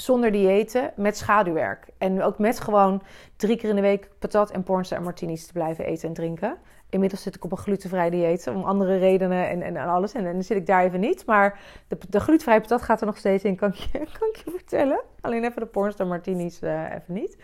Zonder 0.00 0.32
diëten, 0.32 0.92
met 0.96 1.16
schaduwwerk. 1.16 1.86
En 1.98 2.22
ook 2.22 2.38
met 2.38 2.60
gewoon 2.60 3.02
drie 3.36 3.56
keer 3.56 3.68
in 3.68 3.74
de 3.74 3.80
week 3.80 4.08
patat 4.18 4.50
en 4.50 4.62
pornstar 4.62 4.98
en 4.98 5.04
martinis 5.04 5.46
te 5.46 5.52
blijven 5.52 5.84
eten 5.84 6.08
en 6.08 6.14
drinken. 6.14 6.56
Inmiddels 6.90 7.22
zit 7.22 7.34
ik 7.34 7.44
op 7.44 7.52
een 7.52 7.58
glutenvrij 7.58 8.10
dieet 8.10 8.46
om 8.46 8.62
andere 8.62 8.98
redenen 8.98 9.48
en, 9.48 9.62
en, 9.62 9.76
alles. 9.76 10.12
En, 10.12 10.24
dan 10.24 10.42
zit 10.42 10.56
ik 10.56 10.66
daar 10.66 10.84
even 10.84 11.00
niet. 11.00 11.26
Maar 11.26 11.60
de, 11.88 11.98
de 12.08 12.20
glutenvrije 12.20 12.60
patat 12.60 12.82
gaat 12.82 13.00
er 13.00 13.06
nog 13.06 13.16
steeds 13.16 13.44
in, 13.44 13.56
kan 13.56 13.68
ik 13.68 13.74
je, 13.74 13.98
kan 14.18 14.28
ik 14.28 14.36
je 14.44 14.50
vertellen. 14.50 15.00
Alleen 15.20 15.44
even 15.44 15.60
de 15.60 15.66
pornstar 15.66 16.06
martinis 16.06 16.62
uh, 16.62 16.94
even 16.94 17.14
niet. 17.14 17.36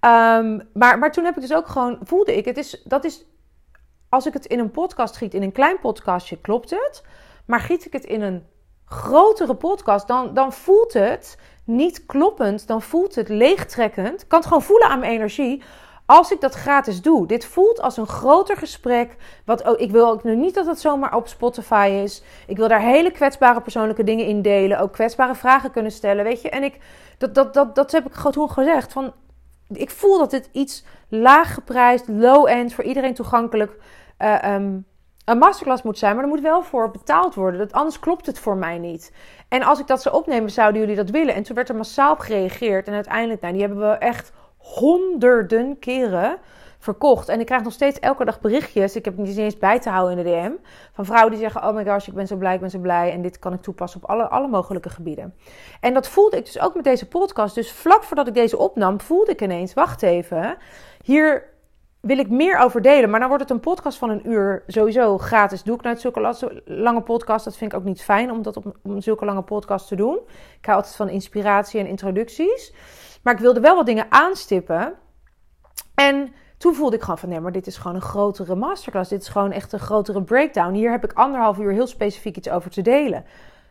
Um, 0.00 0.68
maar, 0.72 0.98
maar 0.98 1.12
toen 1.12 1.24
heb 1.24 1.34
ik 1.34 1.40
dus 1.40 1.54
ook 1.54 1.68
gewoon, 1.68 1.98
voelde 2.02 2.36
ik, 2.36 2.44
het 2.44 2.56
is, 2.56 2.82
dat 2.84 3.04
is, 3.04 3.26
als 4.08 4.26
ik 4.26 4.32
het 4.32 4.46
in 4.46 4.58
een 4.58 4.70
podcast 4.70 5.16
giet, 5.16 5.34
in 5.34 5.42
een 5.42 5.52
klein 5.52 5.78
podcastje, 5.80 6.40
klopt 6.40 6.70
het. 6.70 7.02
Maar 7.46 7.60
giet 7.60 7.86
ik 7.86 7.92
het 7.92 8.04
in 8.04 8.22
een 8.22 8.46
grotere 8.88 9.54
podcast, 9.54 10.06
dan, 10.06 10.34
dan 10.34 10.52
voelt 10.52 10.92
het 10.92 11.38
niet 11.68 12.06
kloppend, 12.06 12.66
dan 12.66 12.82
voelt 12.82 13.14
het 13.14 13.28
leegtrekkend. 13.28 14.22
Ik 14.22 14.28
kan 14.28 14.38
het 14.38 14.48
gewoon 14.48 14.62
voelen 14.62 14.88
aan 14.88 14.98
mijn 14.98 15.12
energie 15.12 15.62
als 16.08 16.32
ik 16.32 16.40
dat 16.40 16.54
gratis 16.54 17.02
doe. 17.02 17.26
Dit 17.26 17.44
voelt 17.44 17.80
als 17.80 17.96
een 17.96 18.06
groter 18.06 18.56
gesprek. 18.56 19.16
Wat 19.44 19.64
ook, 19.64 19.76
ik 19.76 19.90
wil 19.90 20.08
ook 20.08 20.24
nu 20.24 20.36
niet 20.36 20.54
dat 20.54 20.66
het 20.66 20.80
zomaar 20.80 21.16
op 21.16 21.28
Spotify 21.28 22.00
is. 22.04 22.22
Ik 22.46 22.56
wil 22.56 22.68
daar 22.68 22.80
hele 22.80 23.10
kwetsbare 23.10 23.60
persoonlijke 23.60 24.04
dingen 24.04 24.26
in 24.26 24.42
delen. 24.42 24.78
Ook 24.78 24.92
kwetsbare 24.92 25.34
vragen 25.34 25.70
kunnen 25.70 25.92
stellen. 25.92 26.24
Weet 26.24 26.42
je, 26.42 26.50
en 26.50 26.62
ik, 26.62 26.78
dat, 27.18 27.34
dat, 27.34 27.54
dat, 27.54 27.74
dat 27.74 27.92
heb 27.92 28.06
ik 28.06 28.14
gewoon 28.14 28.50
gezegd. 28.50 28.92
Van, 28.92 29.12
ik 29.68 29.90
voel 29.90 30.18
dat 30.18 30.30
dit 30.30 30.48
iets 30.52 30.84
laag 31.08 31.54
geprijsd, 31.54 32.08
low-end, 32.08 32.74
voor 32.74 32.84
iedereen 32.84 33.14
toegankelijk. 33.14 33.76
Uh, 34.18 34.56
een 35.28 35.38
masterclass 35.38 35.82
moet 35.82 35.98
zijn, 35.98 36.14
maar 36.14 36.24
er 36.24 36.30
moet 36.30 36.40
wel 36.40 36.62
voor 36.62 36.90
betaald 36.90 37.34
worden. 37.34 37.60
Dat, 37.60 37.72
anders 37.72 37.98
klopt 37.98 38.26
het 38.26 38.38
voor 38.38 38.56
mij 38.56 38.78
niet. 38.78 39.12
En 39.48 39.62
als 39.62 39.78
ik 39.78 39.86
dat 39.86 40.02
zou 40.02 40.14
opnemen, 40.14 40.50
zouden 40.50 40.80
jullie 40.80 40.96
dat 40.96 41.10
willen? 41.10 41.34
En 41.34 41.42
toen 41.42 41.56
werd 41.56 41.68
er 41.68 41.76
massaal 41.76 42.12
op 42.12 42.18
gereageerd. 42.18 42.86
En 42.86 42.94
uiteindelijk, 42.94 43.40
nou, 43.40 43.52
die 43.52 43.62
hebben 43.62 43.90
we 43.90 43.96
echt 43.96 44.32
honderden 44.56 45.78
keren 45.78 46.38
verkocht. 46.78 47.28
En 47.28 47.40
ik 47.40 47.46
krijg 47.46 47.62
nog 47.62 47.72
steeds 47.72 47.98
elke 47.98 48.24
dag 48.24 48.40
berichtjes. 48.40 48.96
Ik 48.96 49.04
heb 49.04 49.16
het 49.16 49.26
niet 49.26 49.36
eens 49.36 49.58
bij 49.58 49.80
te 49.80 49.90
houden 49.90 50.18
in 50.18 50.24
de 50.24 50.30
DM. 50.30 50.52
Van 50.92 51.04
vrouwen 51.04 51.30
die 51.30 51.40
zeggen: 51.40 51.68
Oh 51.68 51.74
my 51.74 51.84
gosh, 51.84 52.06
ik 52.06 52.14
ben 52.14 52.26
zo 52.26 52.36
blij, 52.36 52.54
ik 52.54 52.60
ben 52.60 52.70
zo 52.70 52.78
blij. 52.78 53.12
En 53.12 53.22
dit 53.22 53.38
kan 53.38 53.52
ik 53.52 53.62
toepassen 53.62 54.02
op 54.02 54.10
alle, 54.10 54.28
alle 54.28 54.48
mogelijke 54.48 54.90
gebieden. 54.90 55.34
En 55.80 55.94
dat 55.94 56.08
voelde 56.08 56.36
ik 56.36 56.44
dus 56.44 56.60
ook 56.60 56.74
met 56.74 56.84
deze 56.84 57.08
podcast. 57.08 57.54
Dus 57.54 57.72
vlak 57.72 58.02
voordat 58.02 58.26
ik 58.26 58.34
deze 58.34 58.58
opnam, 58.58 59.00
voelde 59.00 59.30
ik 59.30 59.42
ineens: 59.42 59.74
Wacht 59.74 60.02
even. 60.02 60.56
Hier 61.02 61.56
wil 62.00 62.18
ik 62.18 62.30
meer 62.30 62.58
over 62.58 62.82
delen. 62.82 63.10
Maar 63.10 63.20
dan 63.20 63.28
wordt 63.28 63.42
het 63.42 63.52
een 63.52 63.60
podcast 63.60 63.98
van 63.98 64.10
een 64.10 64.30
uur. 64.30 64.62
Sowieso 64.66 65.18
gratis. 65.18 65.62
Doe 65.62 65.76
ik 65.76 65.82
nooit 65.82 66.00
zulke 66.00 66.34
lange 66.64 67.02
podcast. 67.02 67.44
Dat 67.44 67.56
vind 67.56 67.72
ik 67.72 67.78
ook 67.78 67.84
niet 67.84 68.02
fijn 68.02 68.30
om 68.30 68.42
dat 68.42 68.56
op 68.56 68.76
om 68.82 69.00
zulke 69.00 69.24
lange 69.24 69.42
podcast 69.42 69.88
te 69.88 69.96
doen. 69.96 70.18
Ik 70.58 70.64
hou 70.64 70.76
altijd 70.76 70.96
van 70.96 71.08
inspiratie 71.08 71.80
en 71.80 71.86
introducties. 71.86 72.72
Maar 73.22 73.34
ik 73.34 73.40
wilde 73.40 73.60
wel 73.60 73.76
wat 73.76 73.86
dingen 73.86 74.06
aanstippen. 74.08 74.94
En 75.94 76.32
toen 76.58 76.74
voelde 76.74 76.96
ik 76.96 77.02
gewoon 77.02 77.18
van 77.18 77.28
nee, 77.28 77.40
maar 77.40 77.52
dit 77.52 77.66
is 77.66 77.76
gewoon 77.76 77.96
een 77.96 78.02
grotere 78.02 78.54
masterclass. 78.54 79.10
Dit 79.10 79.22
is 79.22 79.28
gewoon 79.28 79.52
echt 79.52 79.72
een 79.72 79.78
grotere 79.78 80.22
breakdown. 80.22 80.72
Hier 80.72 80.90
heb 80.90 81.04
ik 81.04 81.12
anderhalf 81.12 81.58
uur 81.58 81.72
heel 81.72 81.86
specifiek 81.86 82.36
iets 82.36 82.50
over 82.50 82.70
te 82.70 82.82
delen. 82.82 83.24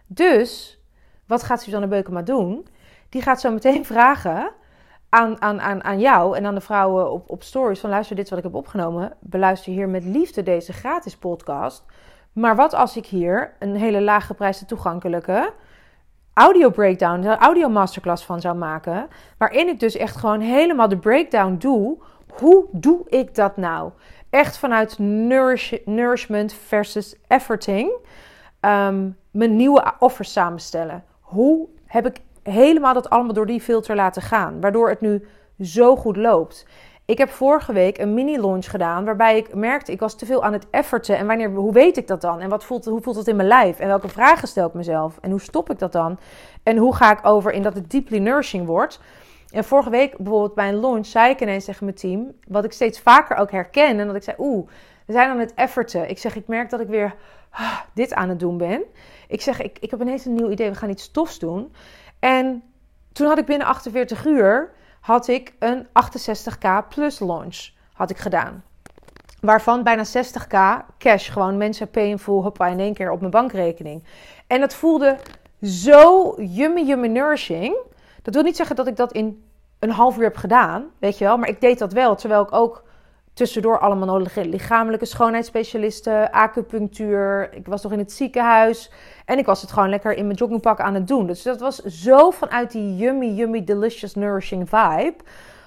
Dus, 0.08 0.80
wat 1.26 1.44
gaat 1.44 1.62
Suzanne 1.62 1.88
Beukema 1.88 2.22
doen? 2.22 2.68
Die 3.10 3.22
gaat 3.22 3.42
zo 3.42 3.52
meteen 3.52 3.86
vragen 3.96 4.52
aan, 5.10 5.41
aan, 5.41 5.62
aan, 5.62 5.84
aan 5.84 6.00
jou 6.00 6.38
en 6.38 6.46
aan 6.46 6.56
de 6.56 6.62
vrouwen 6.62 7.12
op, 7.12 7.30
op 7.30 7.43
stories 7.43 7.80
van 7.80 7.89
luister 7.89 8.15
dit 8.15 8.30
wat 8.30 8.38
ik 8.38 8.43
heb 8.43 8.56
opgenomen. 8.56 9.13
Beluister 9.20 9.72
hier 9.72 9.89
met 9.89 10.04
liefde 10.04 10.43
deze 10.43 10.74
gratis 10.74 11.17
podcast. 11.17 11.86
Maar 12.34 12.56
wat 12.56 12.74
als 12.74 12.98
ik 12.98 13.06
hier 13.06 13.54
een 13.60 13.76
hele 13.76 14.02
laaggeprijsde 14.02 14.65
toegankelijke 14.65 15.54
audio 16.34 16.70
breakdown, 16.70 17.24
een 17.24 17.38
audio 17.38 17.70
masterclass 17.70 18.26
van 18.26 18.41
zou 18.41 18.56
maken. 18.56 19.08
Waarin 19.38 19.67
ik 19.67 19.80
dus 19.80 19.96
echt 19.96 20.15
gewoon 20.15 20.39
helemaal 20.39 20.88
de 20.88 20.98
breakdown 20.98 21.56
doe. 21.60 21.98
Hoe 22.39 22.65
doe 22.72 23.02
ik 23.10 23.36
dat 23.36 23.58
nou? 23.58 23.91
Echt 24.30 24.58
vanuit 24.58 25.00
nourish, 25.00 25.74
nourishment 25.86 26.54
versus 26.54 27.15
efforting. 27.28 27.91
Um, 28.62 29.17
mijn 29.32 29.56
nieuwe 29.56 29.93
offers 30.00 30.32
samenstellen. 30.32 31.04
Hoe 31.22 31.67
heb 31.86 32.06
ik 32.06 32.22
helemaal 32.50 32.94
dat 32.94 33.10
allemaal 33.10 33.34
door 33.34 33.46
die 33.46 33.62
filter 33.62 33.96
laten 33.96 34.22
gaan? 34.22 34.62
Waardoor 34.62 34.90
het 34.90 35.02
nu 35.02 35.28
zo 35.60 35.96
goed 35.96 36.18
loopt. 36.18 36.66
Ik 37.06 37.18
heb 37.18 37.30
vorige 37.30 37.74
week 37.74 37.98
een 37.98 38.14
mini-launch 38.14 38.70
gedaan 38.70 39.06
waarbij 39.06 39.38
ik 39.38 39.56
merkte 39.56 39.92
ik 39.92 40.00
was 40.00 40.16
te 40.16 40.26
veel 40.26 40.44
aan 40.44 40.54
het 40.54 40.68
efforten. 40.70 41.18
En 41.18 41.28
wanneer, 41.28 41.52
hoe 41.52 41.74
weet 41.74 41.98
ik 41.98 42.08
dat 42.08 42.22
dan? 42.22 42.40
En 42.40 42.50
wat 42.50 42.64
voelt, 42.64 42.86
hoe 42.86 43.02
voelt 43.02 43.16
het 43.16 43.28
in 43.28 43.36
mijn 43.36 43.48
lijf? 43.48 43.80
En 43.80 43.88
welke 43.88 44.08
vragen 44.08 44.48
stel 44.48 44.68
ik 44.68 44.74
mezelf? 44.74 45.18
En 45.22 45.30
hoe 45.30 45.42
stop 45.42 45.70
ik 45.70 45.80
dat 45.80 45.92
dan? 45.92 46.20
En 46.64 46.78
hoe 46.78 46.96
ga 46.96 47.12
ik 47.12 47.26
over 47.26 47.52
in 47.52 47.62
dat 47.62 47.74
het 47.74 47.92
deeply 47.92 48.18
nourishing 48.18 48.66
wordt? 48.66 49.00
En 49.52 49.64
vorige 49.64 49.90
week 49.90 50.18
bijvoorbeeld 50.18 50.56
bij 50.56 50.70
een 50.70 50.80
launch 50.80 51.06
zei 51.06 51.32
ik 51.32 51.42
ineens 51.42 51.66
tegen 51.66 51.86
mijn 51.86 51.98
team, 51.98 52.32
wat 52.48 52.64
ik 52.64 52.72
steeds 52.72 53.00
vaker 53.00 53.38
ook 53.38 53.52
herken. 53.52 54.00
En 54.00 54.08
dat 54.08 54.16
ik 54.16 54.24
zei, 54.24 54.38
oeh, 54.40 54.68
we 55.06 55.14
zijn 55.14 55.30
aan 55.30 55.40
het 55.40 55.54
efforten. 55.54 56.10
Ik 56.10 56.18
zeg, 56.18 56.36
ik 56.36 56.48
merk 56.48 56.70
dat 56.70 56.80
ik 56.80 56.88
weer 56.88 57.16
ah, 57.50 57.80
dit 57.94 58.14
aan 58.14 58.30
het 58.30 58.40
doen 58.40 58.58
ben. 58.58 58.84
Ik 59.28 59.42
zeg, 59.42 59.62
ik, 59.62 59.78
ik 59.80 59.92
heb 59.92 60.02
ineens 60.02 60.26
een 60.26 60.34
nieuw 60.34 60.50
idee, 60.50 60.70
we 60.70 60.76
gaan 60.76 60.90
iets 60.90 61.12
tofs 61.12 61.40
doen. 61.40 61.72
En 62.28 62.63
toen 63.13 63.28
had 63.28 63.38
ik 63.38 63.46
binnen 63.46 63.68
48 63.68 64.26
uur 64.26 64.72
had 65.00 65.28
ik 65.28 65.54
een 65.60 65.88
68k 65.88 66.88
plus 66.90 67.20
launch 67.20 67.70
had 67.94 68.10
ik 68.10 68.18
gedaan. 68.18 68.63
Waarvan 69.42 69.84
bijna 69.84 70.06
60k 70.06 70.86
cash, 70.98 71.32
gewoon 71.32 71.58
mensen 71.58 71.90
pay 71.90 72.04
in 72.04 72.20
full, 72.20 72.42
hoppa, 72.42 72.68
in 72.68 72.80
één 72.80 72.94
keer 72.94 73.12
op 73.12 73.20
mijn 73.20 73.32
bankrekening. 73.32 74.04
En 74.48 74.60
dat 74.60 74.74
voelde 74.74 75.18
zo 75.62 76.34
yummy, 76.38 76.82
yummy 76.82 77.08
nourishing. 77.08 77.78
Dat 78.22 78.34
wil 78.34 78.44
niet 78.44 78.56
zeggen 78.56 78.76
dat 78.76 78.88
ik 78.88 78.96
dat 78.96 79.12
in 79.12 79.44
een 79.80 79.92
half 79.92 80.18
uur 80.18 80.24
heb 80.24 80.38
gedaan, 80.38 80.86
weet 81.00 81.18
je 81.18 81.26
wel. 81.26 81.38
Maar 81.38 81.50
ik 81.50 81.62
deed 81.62 81.80
dat 81.80 81.94
wel, 81.94 82.16
terwijl 82.16 82.42
ik 82.42 82.54
ook 82.54 82.84
tussendoor 83.38 83.80
allemaal 83.80 84.21
lichamelijke 84.36 85.06
schoonheidsspecialisten, 85.06 86.32
acupunctuur. 86.32 87.54
Ik 87.54 87.67
was 87.67 87.84
nog 87.84 87.91
in 87.91 88.00
het 88.00 88.12
ziekenhuis. 88.12 88.91
En 89.26 89.38
ik 89.38 89.45
was 89.45 89.62
het 89.62 89.71
gewoon 89.71 89.89
lekker 89.89 90.13
in 90.13 90.26
mijn 90.26 90.38
joggingpak 90.38 90.80
aan 90.80 90.93
het 90.93 91.08
doen. 91.08 91.28
Dus 91.28 91.43
dat 91.43 91.60
was 91.60 91.84
zo 91.84 92.32
vanuit 92.32 92.71
die 92.71 92.95
yummy, 92.95 93.28
yummy, 93.28 93.63
delicious, 93.63 94.15
nourishing 94.15 94.69
vibe. 94.69 95.15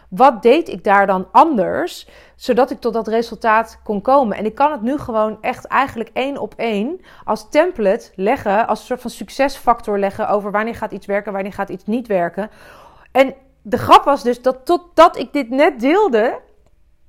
Wat 0.08 0.42
deed 0.42 0.68
ik 0.68 0.84
daar 0.84 1.06
dan 1.06 1.28
anders, 1.32 2.08
zodat 2.36 2.70
ik 2.70 2.80
tot 2.80 2.92
dat 2.92 3.08
resultaat 3.08 3.80
kon 3.84 4.02
komen? 4.02 4.36
En 4.36 4.44
ik 4.44 4.54
kan 4.54 4.72
het 4.72 4.82
nu 4.82 4.98
gewoon 4.98 5.38
echt 5.40 5.64
eigenlijk 5.64 6.10
één 6.12 6.38
op 6.38 6.54
één 6.56 7.00
als 7.24 7.48
template 7.48 8.10
leggen, 8.14 8.66
als 8.66 8.78
een 8.80 8.86
soort 8.86 9.00
van 9.00 9.10
succesfactor 9.10 9.98
leggen 9.98 10.28
over 10.28 10.50
wanneer 10.50 10.74
gaat 10.74 10.92
iets 10.92 11.06
werken, 11.06 11.32
wanneer 11.32 11.52
gaat 11.52 11.68
iets 11.68 11.84
niet 11.84 12.06
werken. 12.06 12.50
En 13.12 13.34
de 13.62 13.78
grap 13.78 14.04
was 14.04 14.22
dus 14.22 14.42
dat 14.42 14.64
totdat 14.64 15.16
ik 15.18 15.32
dit 15.32 15.50
net 15.50 15.80
deelde, 15.80 16.38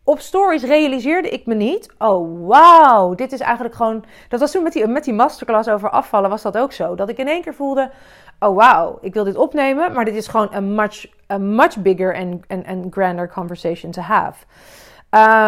op 0.03 0.19
stories 0.19 0.63
realiseerde 0.63 1.29
ik 1.29 1.45
me 1.45 1.53
niet. 1.53 1.89
Oh, 1.97 2.47
wauw. 2.47 3.15
Dit 3.15 3.31
is 3.31 3.39
eigenlijk 3.39 3.75
gewoon. 3.75 4.03
Dat 4.29 4.39
was 4.39 4.51
toen 4.51 4.63
met 4.63 4.73
die, 4.73 4.87
met 4.87 5.03
die 5.03 5.13
masterclass 5.13 5.69
over 5.69 5.89
afvallen, 5.89 6.29
was 6.29 6.41
dat 6.41 6.57
ook 6.57 6.71
zo. 6.71 6.95
Dat 6.95 7.09
ik 7.09 7.17
in 7.17 7.27
één 7.27 7.41
keer 7.41 7.53
voelde. 7.53 7.91
Oh, 8.39 8.55
wauw. 8.55 8.97
Ik 9.01 9.13
wil 9.13 9.23
dit 9.23 9.35
opnemen. 9.35 9.93
Maar 9.93 10.05
dit 10.05 10.15
is 10.15 10.27
gewoon 10.27 10.47
een 10.51 10.75
much, 10.75 11.05
a 11.31 11.37
much 11.37 11.77
bigger 11.81 12.15
and, 12.15 12.45
and, 12.47 12.67
and 12.67 12.93
grander 12.93 13.29
conversation 13.29 13.91
to 13.91 14.01
have. 14.01 14.45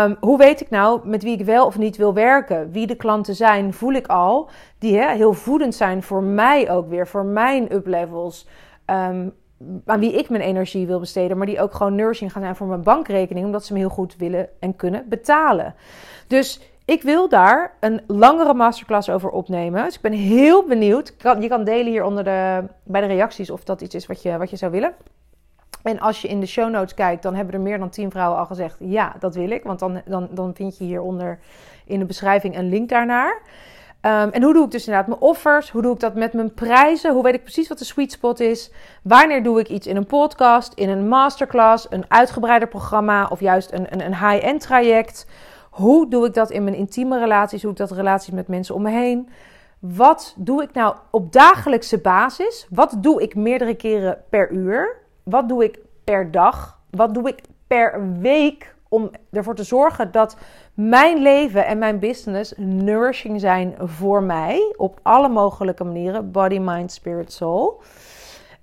Um, 0.08 0.18
hoe 0.20 0.38
weet 0.38 0.62
ik 0.62 0.70
nou 0.70 1.08
met 1.08 1.24
wie 1.24 1.39
ik 1.39 1.46
wel 1.46 1.66
of 1.66 1.78
niet 1.78 1.98
wil 1.98 2.13
werken? 2.13 2.72
Wie 2.72 2.88
de 2.88 2.96
klanten 2.96 3.36
zijn, 3.36 3.74
voel 3.74 3.94
ik 3.94 4.08
al. 4.08 4.50
Die 4.80 4.98
hè, 4.98 5.12
heel 5.12 5.34
voedend 5.34 5.76
zijn 5.76 6.04
voor 6.04 6.24
mij 6.24 6.72
ook 6.72 6.89
weer. 6.89 7.08
Voor 7.08 7.26
mijn 7.26 7.74
uplevels. 7.74 8.48
Um, 8.86 9.34
aan 9.86 9.99
wie 9.99 10.17
ik 10.17 10.30
mijn 10.30 10.41
energie 10.41 10.88
wil 10.88 10.99
besteden, 10.99 11.38
maar 11.38 11.45
die 11.45 11.62
ook 11.62 11.73
gewoon 11.73 11.95
nourishing 11.95 12.32
gaan 12.32 12.41
zijn 12.41 12.56
voor 12.56 12.67
mijn 12.67 12.84
bankrekening, 12.84 13.45
omdat 13.45 13.65
ze 13.65 13.73
me 13.73 13.80
heel 13.80 13.89
goed 13.89 14.15
willen 14.15 14.49
en 14.60 14.76
kunnen 14.76 15.06
betalen. 15.10 15.76
Dus 16.28 16.62
ik 16.86 17.02
wil 17.02 17.30
daar 17.30 17.73
een 17.80 18.02
langere 18.08 18.54
masterclass 18.54 19.10
over 19.10 19.30
opnemen. 19.30 19.84
Dus 19.84 19.95
ik 19.95 20.02
ben 20.02 20.12
heel 20.12 20.63
benieuwd. 20.67 21.13
Je 21.39 21.47
kan 21.47 21.63
delen 21.63 21.91
hier 21.91 22.04
onder 22.04 22.23
de, 22.23 22.63
bij 22.84 23.02
de 23.02 23.08
reacties 23.08 23.49
of 23.49 23.63
dat 23.63 23.82
iets 23.82 23.95
is 23.95 24.06
wat 24.06 24.21
je, 24.21 24.38
wat 24.38 24.49
je 24.49 24.56
zou 24.56 24.71
willen. 24.71 24.93
En 25.84 25.99
als 25.99 26.21
je 26.21 26.28
in 26.28 26.39
de 26.39 26.45
show 26.45 26.71
notes 26.71 26.93
kijkt, 26.93 27.23
dan 27.23 27.36
hebben 27.36 27.54
er 27.54 27.62
meer 27.62 27.80
dan 27.80 27.89
10 27.89 28.12
vrouwen 28.12 28.39
al 28.39 28.45
gezegd: 28.45 28.78
ja, 28.80 29.15
dat 29.19 29.36
wil 29.36 29.49
ik. 29.49 29.63
Want 29.63 29.80
dan, 29.80 30.02
dan, 30.06 30.28
dan 30.32 30.56
vind 30.56 30.78
je 30.78 30.84
hieronder 30.84 31.39
in 31.86 31.99
de 31.99 32.06
beschrijving 32.06 32.58
een 32.58 32.69
link 32.69 32.89
daarnaar. 32.89 33.41
Um, 34.06 34.30
en 34.30 34.44
hoe 34.44 34.54
doe 34.54 34.66
ik 34.66 34.72
dus 34.72 34.86
inderdaad 34.86 35.08
mijn 35.08 35.22
offers? 35.22 35.70
Hoe 35.70 35.82
doe 35.82 35.94
ik 35.94 36.00
dat 36.00 36.16
met 36.16 36.34
mijn 36.34 36.54
prijzen? 36.54 37.13
Hoe 37.13 37.24
weet 37.24 37.34
ik 37.34 37.44
precies 37.44 37.68
wat 37.68 37.78
de 37.78 37.86
sweet 37.86 38.12
spot 38.12 38.39
is? 38.39 38.72
Wanneer 39.04 39.44
doe 39.44 39.60
ik 39.60 39.70
iets 39.70 39.88
in 39.88 39.96
een 39.96 40.06
podcast, 40.06 40.74
in 40.74 40.89
een 40.89 41.08
masterclass, 41.08 41.88
een 41.89 42.06
uitgebreider 42.08 42.68
programma 42.68 43.28
of 43.28 43.39
juist 43.39 43.72
een, 43.72 43.94
een, 43.94 44.06
een 44.06 44.30
high-end 44.30 44.62
traject? 44.62 45.28
Hoe 45.70 46.10
doe 46.10 46.26
ik 46.26 46.34
dat 46.34 46.52
in 46.52 46.63
mijn 46.63 46.76
intieme 46.76 47.20
relaties? 47.20 47.63
Hoe 47.63 47.74
doe 47.74 47.84
ik 47.84 47.89
dat 47.89 47.98
relaties 47.98 48.34
met 48.34 48.48
mensen 48.48 48.76
om 48.76 48.82
me 48.82 48.89
heen? 48.89 49.30
Wat 49.80 50.34
doe 50.38 50.63
ik 50.63 50.74
nou 50.74 50.96
op 51.12 51.32
dagelijkse 51.32 51.98
basis? 51.98 52.68
Wat 52.70 52.96
doe 52.98 53.22
ik 53.22 53.36
meerdere 53.36 53.76
keren 53.76 54.18
per 54.30 54.52
uur? 54.52 54.98
Wat 55.24 55.50
doe 55.50 55.63
ik 55.63 55.80
per 56.04 56.32
dag? 56.32 56.80
Wat 56.89 57.13
doe 57.13 57.28
ik 57.28 57.42
per 57.68 58.18
week 58.20 58.76
om 58.94 59.12
ervoor 59.32 59.56
te 59.56 59.64
zorgen 59.64 60.12
dat 60.12 60.38
mijn 60.74 61.22
leven 61.22 61.66
en 61.66 61.78
mijn 61.78 62.00
business 62.00 62.54
nourishing 62.58 63.40
zijn 63.40 63.76
voor 63.80 64.24
mij 64.24 64.74
op 64.78 65.00
alle 65.02 65.30
mogelijke 65.30 65.84
manieren: 65.84 66.32
body, 66.32 66.58
mind, 66.60 66.92
spirit, 66.92 67.32
soul. 67.32 67.82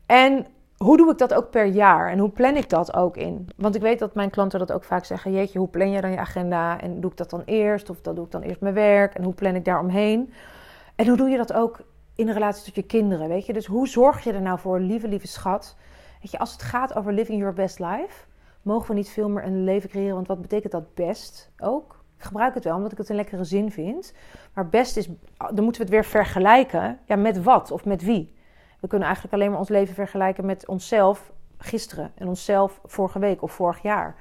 En 0.06 0.46
hoe 0.76 0.96
doe 0.96 1.10
ik 1.10 1.18
dat 1.18 1.34
ook 1.34 1.50
per 1.50 1.64
jaar 1.64 2.10
en 2.10 2.18
hoe 2.18 2.30
plan 2.30 2.56
ik 2.56 2.68
dat 2.68 2.94
ook 2.94 3.16
in? 3.16 3.48
Want 3.56 3.74
ik 3.74 3.80
weet 3.80 3.98
dat 3.98 4.14
mijn 4.14 4.30
klanten 4.30 4.58
dat 4.58 4.72
ook 4.72 4.84
vaak 4.84 5.04
zeggen: 5.04 5.32
Jeetje, 5.32 5.58
hoe 5.58 5.68
plan 5.68 5.90
je 5.90 6.00
dan 6.00 6.10
je 6.10 6.18
agenda? 6.18 6.80
En 6.80 7.00
doe 7.00 7.10
ik 7.10 7.16
dat 7.16 7.30
dan 7.30 7.42
eerst? 7.44 7.90
Of 7.90 8.00
dat 8.00 8.16
doe 8.16 8.24
ik 8.24 8.30
dan 8.30 8.42
eerst 8.42 8.60
mijn 8.60 8.74
werk? 8.74 9.14
En 9.14 9.22
hoe 9.22 9.34
plan 9.34 9.54
ik 9.54 9.64
daar 9.64 9.80
omheen? 9.80 10.32
En 10.94 11.06
hoe 11.06 11.16
doe 11.16 11.28
je 11.28 11.36
dat 11.36 11.52
ook 11.52 11.80
in 12.14 12.30
relatie 12.30 12.64
tot 12.64 12.74
je 12.74 12.82
kinderen? 12.82 13.28
Weet 13.28 13.46
je, 13.46 13.52
dus 13.52 13.66
hoe 13.66 13.88
zorg 13.88 14.24
je 14.24 14.32
er 14.32 14.42
nou 14.42 14.58
voor, 14.58 14.80
lieve, 14.80 15.08
lieve 15.08 15.26
schat? 15.26 15.76
Weet 16.20 16.30
je, 16.30 16.38
als 16.38 16.52
het 16.52 16.62
gaat 16.62 16.94
over 16.94 17.12
living 17.12 17.38
your 17.38 17.54
best 17.54 17.78
life, 17.78 18.28
mogen 18.62 18.88
we 18.88 18.94
niet 18.94 19.10
veel 19.10 19.28
meer 19.28 19.44
een 19.44 19.64
leven 19.64 19.88
creëren. 19.88 20.14
Want 20.14 20.26
wat 20.26 20.40
betekent 20.40 20.72
dat 20.72 20.94
best 20.94 21.50
ook? 21.58 22.04
Ik 22.16 22.24
gebruik 22.24 22.54
het 22.54 22.64
wel 22.64 22.76
omdat 22.76 22.92
ik 22.92 22.98
het 22.98 23.08
een 23.08 23.16
lekkere 23.16 23.44
zin 23.44 23.70
vind. 23.70 24.14
Maar 24.54 24.68
best 24.68 24.96
is, 24.96 25.08
dan 25.36 25.64
moeten 25.64 25.72
we 25.82 25.86
het 25.86 25.90
weer 25.90 26.04
vergelijken. 26.04 26.98
Ja, 27.04 27.16
met 27.16 27.42
wat 27.42 27.70
of 27.70 27.84
met 27.84 28.02
wie? 28.02 28.34
We 28.80 28.88
kunnen 28.88 29.06
eigenlijk 29.06 29.36
alleen 29.36 29.50
maar 29.50 29.58
ons 29.58 29.68
leven 29.68 29.94
vergelijken 29.94 30.46
met 30.46 30.68
onszelf 30.68 31.32
gisteren 31.58 32.12
en 32.14 32.28
onszelf 32.28 32.80
vorige 32.84 33.18
week 33.18 33.42
of 33.42 33.52
vorig 33.52 33.82
jaar. 33.82 34.16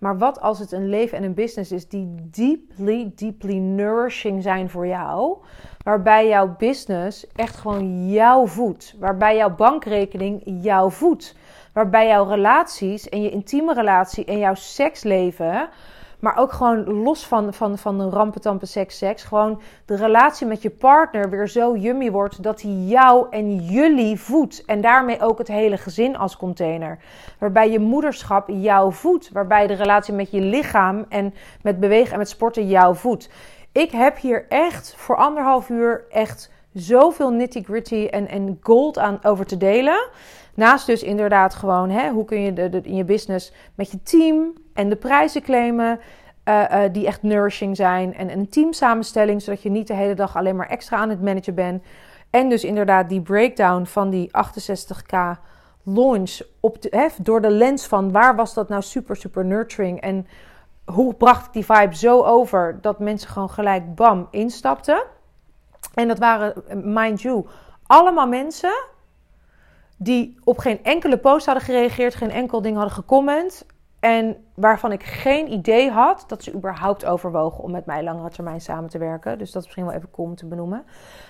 Maar 0.00 0.18
wat 0.18 0.40
als 0.40 0.58
het 0.58 0.72
een 0.72 0.88
leven 0.88 1.18
en 1.18 1.24
een 1.24 1.34
business 1.34 1.72
is 1.72 1.88
die 1.88 2.14
deeply, 2.20 3.12
deeply 3.14 3.58
nourishing 3.58 4.42
zijn 4.42 4.70
voor 4.70 4.86
jou? 4.86 5.36
Waarbij 5.84 6.28
jouw 6.28 6.54
business 6.58 7.26
echt 7.34 7.56
gewoon 7.56 8.10
jou 8.10 8.48
voedt. 8.48 8.94
Waarbij 8.98 9.36
jouw 9.36 9.54
bankrekening 9.54 10.42
jou 10.44 10.92
voedt. 10.92 11.36
Waarbij 11.72 12.06
jouw 12.06 12.24
relaties 12.24 13.08
en 13.08 13.22
je 13.22 13.30
intieme 13.30 13.74
relatie 13.74 14.24
en 14.24 14.38
jouw 14.38 14.54
seksleven 14.54 15.68
maar 16.20 16.36
ook 16.36 16.52
gewoon 16.52 17.02
los 17.02 17.26
van, 17.26 17.54
van, 17.54 17.78
van 17.78 17.98
de 17.98 18.08
rampetampe 18.08 18.66
seks, 18.66 18.98
seks. 18.98 19.22
Gewoon 19.24 19.60
de 19.84 19.96
relatie 19.96 20.46
met 20.46 20.62
je 20.62 20.70
partner 20.70 21.30
weer 21.30 21.48
zo 21.48 21.76
yummy 21.76 22.10
wordt 22.10 22.42
dat 22.42 22.62
hij 22.62 22.70
jou 22.70 23.26
en 23.30 23.56
jullie 23.56 24.20
voedt. 24.20 24.64
En 24.64 24.80
daarmee 24.80 25.20
ook 25.20 25.38
het 25.38 25.48
hele 25.48 25.76
gezin 25.76 26.16
als 26.16 26.36
container. 26.36 26.98
Waarbij 27.38 27.70
je 27.70 27.78
moederschap 27.78 28.48
jou 28.48 28.92
voedt. 28.92 29.30
Waarbij 29.32 29.66
de 29.66 29.74
relatie 29.74 30.14
met 30.14 30.30
je 30.30 30.40
lichaam 30.40 31.04
en 31.08 31.34
met 31.62 31.80
bewegen 31.80 32.12
en 32.12 32.18
met 32.18 32.28
sporten 32.28 32.68
jou 32.68 32.96
voedt. 32.96 33.30
Ik 33.72 33.90
heb 33.90 34.16
hier 34.16 34.46
echt 34.48 34.94
voor 34.96 35.16
anderhalf 35.16 35.68
uur 35.68 36.04
echt 36.10 36.50
zoveel 36.72 37.30
nitty 37.30 37.62
gritty 37.62 38.06
en, 38.10 38.28
en 38.28 38.58
gold 38.60 38.98
aan 38.98 39.18
over 39.22 39.46
te 39.46 39.56
delen. 39.56 40.08
Naast 40.54 40.86
dus 40.86 41.02
inderdaad 41.02 41.54
gewoon, 41.54 41.90
hè, 41.90 42.10
hoe 42.10 42.24
kun 42.24 42.40
je 42.40 42.52
de, 42.52 42.80
in 42.82 42.96
je 42.96 43.04
business 43.04 43.52
met 43.74 43.90
je 43.90 44.02
team 44.02 44.52
en 44.74 44.88
de 44.88 44.96
prijzen 44.96 45.42
claimen 45.42 46.00
uh, 46.44 46.64
uh, 46.70 46.82
die 46.92 47.06
echt 47.06 47.22
nourishing 47.22 47.76
zijn. 47.76 48.14
En 48.14 48.32
een 48.32 48.48
teamsamenstelling, 48.48 49.42
zodat 49.42 49.62
je 49.62 49.70
niet 49.70 49.86
de 49.86 49.94
hele 49.94 50.14
dag 50.14 50.36
alleen 50.36 50.56
maar 50.56 50.68
extra 50.68 50.96
aan 50.96 51.10
het 51.10 51.22
managen 51.22 51.54
bent. 51.54 51.82
En 52.30 52.48
dus 52.48 52.64
inderdaad 52.64 53.08
die 53.08 53.20
breakdown 53.20 53.84
van 53.84 54.10
die 54.10 54.30
68k 54.30 55.40
launch 55.82 56.40
op 56.60 56.76
hè, 56.80 57.06
door 57.22 57.40
de 57.40 57.50
lens 57.50 57.86
van 57.86 58.12
waar 58.12 58.36
was 58.36 58.54
dat 58.54 58.68
nou 58.68 58.82
super, 58.82 59.16
super 59.16 59.44
nurturing. 59.44 60.00
En 60.00 60.26
hoe 60.84 61.14
bracht 61.14 61.46
ik 61.46 61.52
die 61.52 61.64
vibe 61.64 61.96
zo 61.96 62.22
over 62.22 62.78
dat 62.80 62.98
mensen 62.98 63.28
gewoon 63.28 63.50
gelijk 63.50 63.94
bam 63.94 64.28
instapten. 64.30 65.02
En 65.94 66.08
dat 66.08 66.18
waren, 66.18 66.62
mind 66.92 67.22
you, 67.22 67.46
allemaal 67.86 68.26
mensen 68.28 68.84
die 69.96 70.38
op 70.44 70.58
geen 70.58 70.84
enkele 70.84 71.18
post 71.18 71.46
hadden 71.46 71.64
gereageerd, 71.64 72.14
geen 72.14 72.30
enkel 72.30 72.62
ding 72.62 72.76
hadden 72.76 72.94
gecomment. 72.94 73.66
En 74.00 74.44
waarvan 74.54 74.92
ik 74.92 75.02
geen 75.02 75.52
idee 75.52 75.90
had 75.90 76.24
dat 76.26 76.42
ze 76.42 76.54
überhaupt 76.54 77.04
overwogen 77.04 77.64
om 77.64 77.70
met 77.70 77.86
mij 77.86 78.02
langere 78.02 78.30
termijn 78.30 78.60
samen 78.60 78.90
te 78.90 78.98
werken. 78.98 79.38
Dus 79.38 79.50
dat 79.50 79.62
is 79.62 79.64
misschien 79.64 79.86
wel 79.86 79.94
even 79.94 80.10
cool 80.10 80.34
te 80.34 80.46
benoemen. 80.46 80.84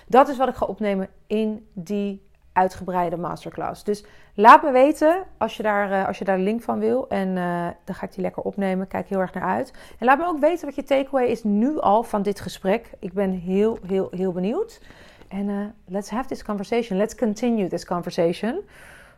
Dat 0.06 0.28
is 0.28 0.36
wat 0.36 0.48
ik 0.48 0.54
ga 0.54 0.66
opnemen 0.66 1.08
in 1.26 1.68
die 1.72 2.28
uitgebreide 2.52 3.16
masterclass. 3.16 3.84
Dus 3.84 4.04
laat 4.40 4.62
me 4.62 4.70
weten 4.70 5.24
als 5.38 5.56
je 5.56 5.62
daar, 5.62 5.90
uh, 5.90 6.06
als 6.06 6.18
je 6.18 6.24
daar 6.24 6.36
een 6.36 6.42
link 6.42 6.62
van 6.62 6.78
wil. 6.78 7.08
En 7.08 7.28
uh, 7.28 7.66
dan 7.84 7.94
ga 7.94 8.06
ik 8.06 8.12
die 8.12 8.22
lekker 8.22 8.42
opnemen. 8.42 8.86
Kijk 8.86 9.08
heel 9.08 9.20
erg 9.20 9.34
naar 9.34 9.48
uit. 9.48 9.72
En 9.98 10.06
laat 10.06 10.18
me 10.18 10.26
ook 10.26 10.38
weten 10.38 10.66
wat 10.66 10.74
je 10.74 10.82
takeaway 10.82 11.26
is 11.26 11.44
nu 11.44 11.78
al 11.78 12.02
van 12.02 12.22
dit 12.22 12.40
gesprek. 12.40 12.90
Ik 12.98 13.12
ben 13.12 13.30
heel, 13.30 13.78
heel, 13.86 14.08
heel 14.10 14.32
benieuwd. 14.32 14.80
En 15.28 15.48
uh, 15.48 15.58
let's 15.86 16.10
have 16.10 16.28
this 16.28 16.44
conversation. 16.44 16.98
Let's 16.98 17.14
continue 17.14 17.68
this 17.68 17.84
conversation. 17.84 18.60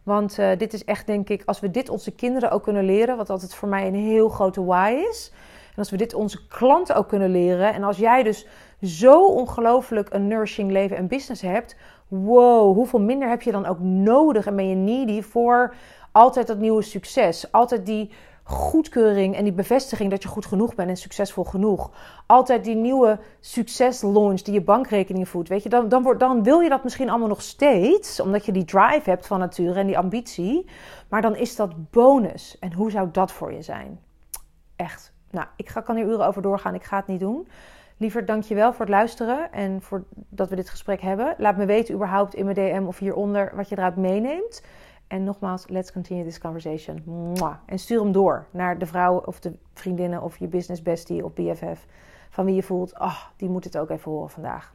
Want 0.03 0.37
dit 0.59 0.73
is 0.73 0.85
echt, 0.85 1.07
denk 1.07 1.29
ik, 1.29 1.43
als 1.45 1.61
we 1.61 1.71
dit 1.71 1.89
onze 1.89 2.11
kinderen 2.11 2.51
ook 2.51 2.63
kunnen 2.63 2.85
leren, 2.85 3.17
wat 3.17 3.31
altijd 3.31 3.55
voor 3.55 3.69
mij 3.69 3.87
een 3.87 3.95
heel 3.95 4.29
grote 4.29 4.65
why 4.65 5.05
is. 5.11 5.33
En 5.73 5.79
als 5.79 5.91
we 5.91 5.97
dit 5.97 6.15
onze 6.15 6.47
klanten 6.47 6.97
ook 6.97 7.09
kunnen 7.09 7.31
leren. 7.31 7.75
En 7.75 7.83
als 7.83 7.97
jij 7.97 8.23
dus 8.23 8.47
zo 8.83 9.27
ongelooflijk 9.27 10.13
een 10.13 10.29
nourishing 10.29 10.71
leven 10.71 10.97
en 10.97 11.07
business 11.07 11.43
hebt. 11.43 11.77
Wow, 12.13 12.75
hoeveel 12.75 13.01
minder 13.01 13.29
heb 13.29 13.43
je 13.43 13.53
dan 13.53 13.67
ook 13.67 13.79
nodig 13.81 14.47
en 14.47 14.57
ben 14.57 14.69
je 14.69 14.75
needy 14.75 15.23
voor 15.23 15.75
altijd 16.11 16.47
dat 16.47 16.59
nieuwe 16.59 16.83
succes. 16.83 17.53
Altijd 17.53 17.87
die 17.87 18.11
goedkeuring 18.43 19.37
en 19.37 19.45
die 19.45 19.53
bevestiging 19.53 20.11
dat 20.11 20.23
je 20.23 20.29
goed 20.29 20.47
genoeg 20.47 20.75
bent 20.75 20.89
en 20.89 20.97
succesvol 20.97 21.45
genoeg. 21.45 21.91
Altijd 22.27 22.65
die 22.65 22.75
nieuwe 22.75 23.19
succeslaunch 23.41 24.41
die 24.41 24.55
je 24.55 24.63
bankrekening 24.63 25.29
voedt. 25.29 25.49
Weet 25.49 25.63
je, 25.63 25.69
dan, 25.69 25.89
dan, 25.89 26.15
dan 26.19 26.43
wil 26.43 26.61
je 26.61 26.69
dat 26.69 26.85
misschien 26.85 27.11
allemaal 27.11 27.29
nog 27.29 27.43
steeds, 27.43 28.21
omdat 28.21 28.47
je 28.47 28.53
die 28.53 28.65
drive 28.65 29.11
hebt 29.11 29.27
van 29.27 29.39
nature 29.39 29.81
en 29.81 29.87
die 29.87 29.99
ambitie. 29.99 30.67
Maar 31.09 31.23
dan 31.23 31.37
is 31.37 31.57
dat 31.57 31.91
bonus. 31.91 32.57
En 32.61 32.73
hoe 32.73 32.91
zou 32.91 33.09
dat 33.13 33.33
voor 33.33 33.53
je 33.53 33.63
zijn? 33.63 34.01
Echt. 34.77 35.13
Nou, 35.31 35.47
ik 35.57 35.69
ga, 35.69 35.81
kan 35.81 35.97
hier 35.97 36.07
uren 36.07 36.27
over 36.27 36.43
doorgaan. 36.43 36.75
Ik 36.75 36.85
ga 36.85 36.97
het 36.97 37.07
niet 37.07 37.21
doen. 37.21 37.49
Liever 38.03 38.27
dankjewel 38.27 38.73
voor 38.73 38.81
het 38.81 38.95
luisteren 38.95 39.53
en 39.53 39.83
voor 39.83 40.05
dat 40.29 40.49
we 40.49 40.57
dit 40.57 40.71
gesprek 40.71 41.01
hebben. 41.01 41.35
Laat 41.39 41.57
me 41.57 41.67
weten 41.67 41.95
überhaupt 41.95 42.35
in 42.35 42.45
mijn 42.45 42.57
DM 42.57 42.85
of 42.87 42.99
hieronder 42.99 43.53
wat 43.55 43.69
je 43.69 43.77
eruit 43.77 43.97
meeneemt. 43.97 44.63
En 45.07 45.25
nogmaals, 45.25 45.69
let's 45.69 45.93
continue 45.93 46.25
this 46.25 46.39
conversation. 46.39 47.03
En 47.67 47.79
stuur 47.79 48.01
hem 48.01 48.13
door 48.13 48.47
naar 48.51 48.79
de 48.79 48.87
vrouw 48.87 49.23
of 49.25 49.41
de 49.41 49.53
vriendinnen 49.75 50.23
of 50.23 50.39
je 50.39 50.47
business 50.47 50.83
bestie 50.83 51.25
of 51.25 51.33
BFF. 51.33 51.87
Van 52.31 52.45
wie 52.45 52.55
je 52.55 52.63
voelt, 52.63 52.99
oh, 52.99 53.21
die 53.37 53.49
moet 53.49 53.65
het 53.65 53.79
ook 53.79 53.91
even 53.91 54.11
horen 54.11 54.31
vandaag. 54.31 54.75